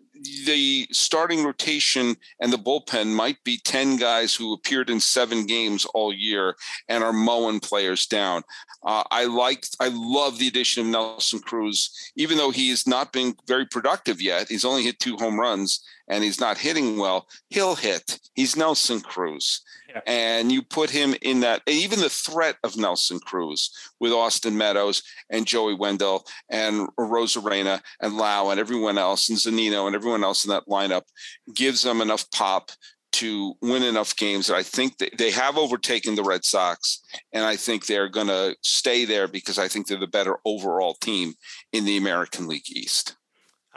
the 0.45 0.88
starting 0.91 1.43
rotation 1.43 2.15
and 2.39 2.51
the 2.51 2.58
bullpen 2.58 3.08
might 3.08 3.43
be 3.43 3.58
10 3.58 3.97
guys 3.97 4.34
who 4.34 4.54
appeared 4.54 4.89
in 4.89 4.99
seven 4.99 5.45
games 5.45 5.86
all 5.93 6.13
year 6.13 6.56
and 6.88 7.04
are 7.04 7.13
mowing 7.13 7.60
players 7.60 8.06
down. 8.06 8.43
Uh, 8.84 9.04
I 9.12 9.25
like, 9.25 9.65
I 9.80 9.89
love 9.91 10.39
the 10.39 10.47
addition 10.47 10.86
of 10.86 10.91
Nelson 10.91 11.39
Cruz, 11.39 11.91
even 12.15 12.38
though 12.38 12.51
he 12.51 12.69
has 12.69 12.88
not 12.88 13.12
been 13.12 13.36
very 13.47 13.65
productive 13.65 14.21
yet. 14.21 14.47
He's 14.47 14.65
only 14.65 14.84
hit 14.84 14.99
two 14.99 15.17
home 15.17 15.39
runs 15.39 15.84
and 16.08 16.23
he's 16.23 16.39
not 16.39 16.58
hitting 16.58 16.97
well. 16.97 17.28
He'll 17.49 17.75
hit. 17.75 18.19
He's 18.36 18.56
Nelson 18.56 19.01
Cruz. 19.01 19.62
Yeah. 19.96 20.02
And 20.06 20.52
you 20.52 20.62
put 20.62 20.90
him 20.90 21.16
in 21.22 21.40
that, 21.40 21.62
even 21.68 22.00
the 22.00 22.10
threat 22.10 22.58
of 22.64 22.78
Nelson 22.78 23.20
Cruz 23.20 23.72
with 24.00 24.12
Austin 24.12 24.58
Meadows 24.58 25.02
and 25.30 25.48
Joey 25.48 25.74
Wendle 25.74 26.26
and 26.50 26.90
Arozarena 27.00 27.82
and 28.02 28.18
Lowe 28.18 28.50
and 28.52 28.60
everyone 28.60 28.98
else 28.98 29.30
and 29.30 29.38
Zunino 29.38 29.88
and 29.88 29.96
everyone 29.96 30.24
else 30.24 30.44
in 30.44 30.50
that 30.50 30.68
lineup 30.68 31.04
gives 31.54 31.82
them 31.84 32.02
enough 32.02 32.30
pop 32.32 32.72
to 33.14 33.54
win 33.62 33.82
enough 33.82 34.14
games 34.18 34.48
that 34.48 34.58
I 34.58 34.64
think 34.64 34.98
they 34.98 35.32
have 35.32 35.58
overtaken 35.58 36.16
the 36.16 36.24
Red 36.24 36.44
Sox, 36.44 37.00
and 37.32 37.46
I 37.46 37.56
think 37.56 37.86
they're 37.86 38.10
going 38.10 38.28
to 38.28 38.58
stay 38.62 39.06
there 39.06 39.30
because 39.30 39.58
I 39.58 39.70
think 39.70 39.88
they're 39.88 39.98
the 39.98 40.06
better 40.06 40.38
overall 40.44 40.96
team 40.96 41.34
in 41.72 41.86
the 41.86 41.96
American 41.96 42.46
League 42.46 42.70
East. 42.70 43.16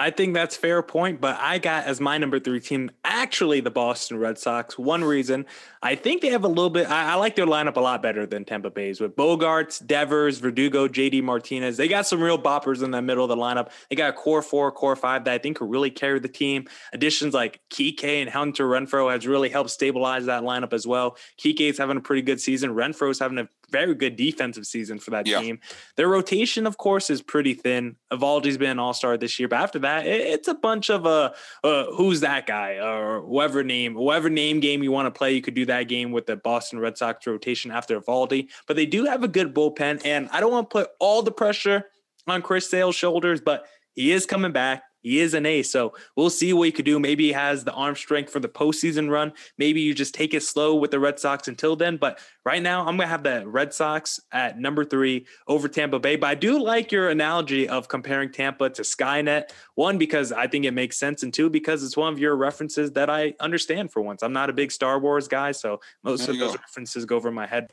I 0.01 0.11
think 0.11 0.33
that's 0.33 0.57
fair 0.57 0.81
point, 0.81 1.21
but 1.21 1.37
I 1.41 1.59
got 1.59 1.85
as 1.85 2.01
my 2.01 2.19
number 2.19 2.39
three 2.39 2.61
team 2.61 2.91
actually 3.05 3.59
the 3.59 3.71
Boston 3.71 4.19
Red 4.19 4.39
Sox. 4.39 4.79
One 4.79 5.03
reason 5.03 5.45
I 5.83 5.97
think 5.97 6.23
they 6.23 6.29
have 6.29 6.45
a 6.45 6.49
little 6.49 6.71
bit. 6.71 6.89
I, 6.89 7.13
I, 7.13 7.15
like 7.17 7.35
their 7.35 7.47
lineup 7.47 7.77
a 7.77 7.81
lot 7.81 8.01
better 8.03 8.27
than 8.27 8.45
Tampa 8.45 8.71
Bay's 8.71 9.01
with 9.01 9.17
Bogaerts, 9.17 9.85
Devers, 9.85 10.39
Verdugo, 10.39 10.89
JD 10.89 11.23
Martinez. 11.23 11.77
They 11.77 11.89
got 11.89 12.07
some 12.07 12.21
real 12.21 12.39
boppers 12.39 12.83
in 12.83 12.93
the 12.93 13.03
middle 13.03 13.25
of 13.25 13.29
the 13.29 13.37
lineup. 13.37 13.71
They 13.91 13.97
got 13.97 14.11
a 14.11 14.13
core 14.13 14.43
four, 14.43 14.71
core 14.71 14.97
five 14.97 15.25
that 15.25 15.35
I 15.35 15.39
think 15.39 15.61
will 15.61 15.69
really 15.69 15.91
carry 15.91 16.21
the 16.21 16.29
team. 16.29 16.69
Additions 16.93 17.35
like 17.35 17.61
Kike 17.71 18.05
and 18.05 18.31
Hunter 18.31 18.69
Renfroe 18.69 19.11
has 19.11 19.27
really 19.27 19.49
helped 19.49 19.71
stabilize 19.71 20.27
that 20.27 20.43
lineup 20.43 20.73
as 20.73 20.87
well. 20.87 21.17
Kike's 21.39 21.79
having 21.79 21.97
a 21.97 22.01
pretty 22.01 22.23
good 22.23 22.41
season. 22.41 22.71
Renfroe's 22.71 23.19
having 23.19 23.39
a 23.39 23.49
very 23.71 23.95
good 23.95 24.17
defensive 24.17 24.67
season 24.67 24.99
for 24.99 25.11
that 25.11 25.27
yeah. 25.27 25.41
team. 25.41 25.61
Their 25.97 26.09
rotation, 26.09 26.67
of 26.67 26.79
course, 26.79 27.11
is 27.11 27.23
pretty 27.23 27.55
thin. 27.55 27.97
Eovaldi's 28.13 28.59
been 28.59 28.71
an 28.71 28.79
all 28.79 28.95
star 28.95 29.17
this 29.17 29.39
year, 29.39 29.49
but 29.49 29.61
after 29.61 29.79
that, 29.81 30.07
it, 30.07 30.21
it's 30.21 30.49
a 30.49 30.55
bunch 30.55 30.91
of 30.91 31.07
uh, 31.07 31.33
uh, 31.65 31.85
who's 31.93 32.21
that 32.21 32.47
guy 32.47 32.75
or 32.75 33.23
whoever 33.23 33.63
name, 33.63 33.95
whoever 33.95 34.31
name 34.31 34.61
game 34.61 34.83
you 34.83 34.93
want 34.93 35.07
to 35.07 35.17
play. 35.17 35.33
You 35.33 35.43
could 35.43 35.55
do 35.55 35.67
that 35.67 35.85
game 35.85 36.13
with 36.13 36.27
the 36.27 36.37
Boston 36.37 36.79
Red 36.79 36.99
Sox 36.99 37.27
rotation 37.27 37.71
after 37.71 38.01
Eovaldi, 38.01 38.49
but 38.67 38.77
they 38.77 38.87
do 38.87 39.05
have 39.05 39.23
a 39.23 39.29
good 39.29 39.55
bullpen, 39.55 40.05
and 40.05 40.29
I 40.33 40.41
don't 40.41 40.53
want 40.53 40.71
to 40.71 40.73
put 40.73 40.91
all 40.99 41.23
the 41.23 41.33
pressure 41.33 41.85
on 42.27 42.43
Chris 42.43 42.69
Sale's 42.69 42.97
shoulders, 42.97 43.41
but 43.41 43.67
he 43.95 44.13
is 44.13 44.27
coming 44.27 44.53
back. 44.53 44.83
He 45.01 45.21
is 45.21 45.35
an 45.35 45.47
ace. 45.47 45.71
So 45.71 45.95
we'll 46.17 46.31
see 46.31 46.53
what 46.53 46.65
he 46.65 46.73
could 46.73 46.85
do. 46.85 46.99
Maybe 46.99 47.27
he 47.27 47.33
has 47.33 47.65
the 47.65 47.73
arm 47.73 47.95
strength 47.95 48.31
for 48.31 48.41
the 48.41 48.49
postseason 48.49 49.11
run. 49.11 49.33
Maybe 49.57 49.81
you 49.81 49.95
just 49.95 50.15
take 50.15 50.35
it 50.35 50.43
slow 50.43 50.75
with 50.77 50.91
the 50.91 50.99
Red 50.99 51.19
Sox 51.19 51.49
until 51.49 51.77
then. 51.77 51.97
But 51.97 52.19
right 52.45 52.63
now, 52.63 52.81
I'm 52.81 52.97
going 52.97 53.01
to 53.01 53.07
have 53.07 53.23
the 53.23 53.47
Red 53.47 53.73
Sox 53.73 54.21
at 54.33 54.59
number 54.59 54.85
three 54.85 55.27
over 55.47 55.69
Tampa 55.69 55.99
Bay. 55.99 56.17
But 56.17 56.31
I 56.31 56.35
do 56.35 56.63
like 56.63 56.93
your 56.93 57.11
analogy 57.11 57.69
of 57.69 57.89
comparing 57.89 58.33
Tampa 58.33 58.71
to 58.71 58.83
Skynet. 58.83 59.51
One, 59.75 59.99
because 59.99 60.33
I 60.33 60.47
think 60.47 60.65
it 60.65 60.73
makes 60.73 60.99
sense. 60.99 61.23
And 61.23 61.33
two, 61.33 61.51
because 61.51 61.85
it's 61.85 61.97
one 61.97 62.13
of 62.13 62.19
your 62.19 62.37
references 62.37 62.93
that 62.93 63.09
I 63.09 63.35
understand 63.41 63.93
for 63.93 64.03
once. 64.03 64.23
I'm 64.23 64.33
not 64.33 64.51
a 64.51 64.53
big 64.53 64.73
Star 64.73 64.99
Wars 64.99 65.29
guy. 65.29 65.53
So 65.53 65.81
most 66.03 66.29
of 66.29 66.39
those 66.39 66.55
go. 66.55 66.61
references 66.61 67.05
go 67.05 67.17
over 67.17 67.31
my 67.31 67.47
head. 67.47 67.71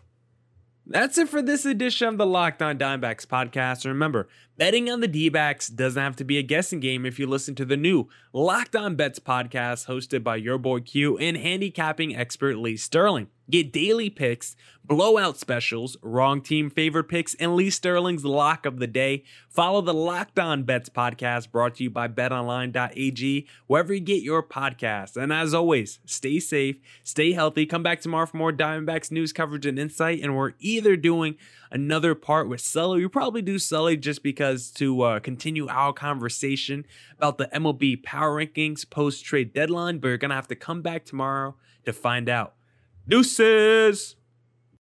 That's 0.88 1.18
it 1.18 1.30
for 1.30 1.42
this 1.42 1.66
edition 1.66 2.08
of 2.10 2.18
the 2.20 2.28
Locked 2.28 2.62
On 2.62 2.78
Diamondbacks 2.78 3.26
podcast. 3.26 3.86
remember, 3.86 4.28
betting 4.56 4.88
on 4.88 5.00
the 5.00 5.08
D 5.08 5.30
backs 5.30 5.68
doesn't 5.68 6.02
have 6.02 6.16
to 6.18 6.24
be 6.24 6.38
a 6.38 6.44
guessing 6.44 6.80
game 6.80 7.08
if 7.08 7.18
you 7.18 7.26
listen 7.26 7.56
to 7.56 7.66
the 7.66 7.76
new 7.76 8.08
Locked 8.34 8.76
On 8.76 8.96
Bets 8.96 9.18
podcast 9.18 9.88
hosted 9.88 10.24
by 10.24 10.36
your 10.36 10.60
boy 10.60 10.82
Q 10.82 11.18
and 11.18 11.38
handicapping 11.38 12.16
expert 12.16 12.58
Lee 12.58 12.78
Sterling. 12.78 13.30
Get 13.50 13.72
daily 13.72 14.10
picks, 14.10 14.56
blowout 14.84 15.38
specials, 15.38 15.98
wrong 16.02 16.42
team 16.42 16.70
favorite 16.70 17.06
picks, 17.06 17.36
and 17.36 17.56
Lee 17.56 17.70
Sterling's 17.70 18.26
lock 18.26 18.66
of 18.66 18.80
the 18.80 18.88
day. 18.88 19.24
Follow 19.48 19.82
the 19.82 19.94
Locked 19.94 20.40
On 20.40 20.64
Bets 20.64 20.90
podcast 20.90 21.52
brought 21.52 21.76
to 21.76 21.84
you 21.84 21.92
by 21.92 22.08
betonline.ag, 22.08 23.48
wherever 23.68 23.94
you 23.94 24.00
get 24.00 24.24
your 24.24 24.42
podcasts. 24.42 25.16
And 25.16 25.32
as 25.32 25.54
always, 25.54 26.00
stay 26.06 26.40
safe, 26.40 26.78
stay 27.04 27.34
healthy. 27.34 27.68
Come 27.68 27.84
back 27.84 28.02
tomorrow 28.02 28.26
for 28.26 28.38
more 28.38 28.52
Diamondbacks 28.52 29.12
news 29.12 29.32
coverage 29.32 29.68
and 29.68 29.78
insight. 29.78 30.22
And 30.22 30.36
we're 30.36 30.54
either 30.60 30.96
doing 30.96 31.36
another 31.70 32.16
part 32.16 32.50
with 32.50 32.62
Sully. 32.62 33.02
We 33.02 33.08
probably 33.08 33.44
do 33.44 33.60
Sully 33.60 33.96
just 33.96 34.24
because 34.24 34.72
to 34.72 35.02
uh, 35.04 35.20
continue 35.20 35.68
our 35.68 35.94
conversation 35.94 36.86
about 37.16 37.38
the 37.38 37.48
MLB 37.54 38.02
power 38.02 38.44
rankings 38.44 38.90
post 38.90 39.24
trade 39.24 39.54
deadline, 39.54 40.00
but 40.00 40.08
you're 40.08 40.18
going 40.18 40.30
to 40.30 40.36
have 40.36 40.48
to 40.48 40.56
come 40.56 40.82
back 40.82 41.06
tomorrow 41.06 41.56
to 41.86 41.94
find 41.94 42.28
out. 42.28 42.56
Deuces! 43.08 44.18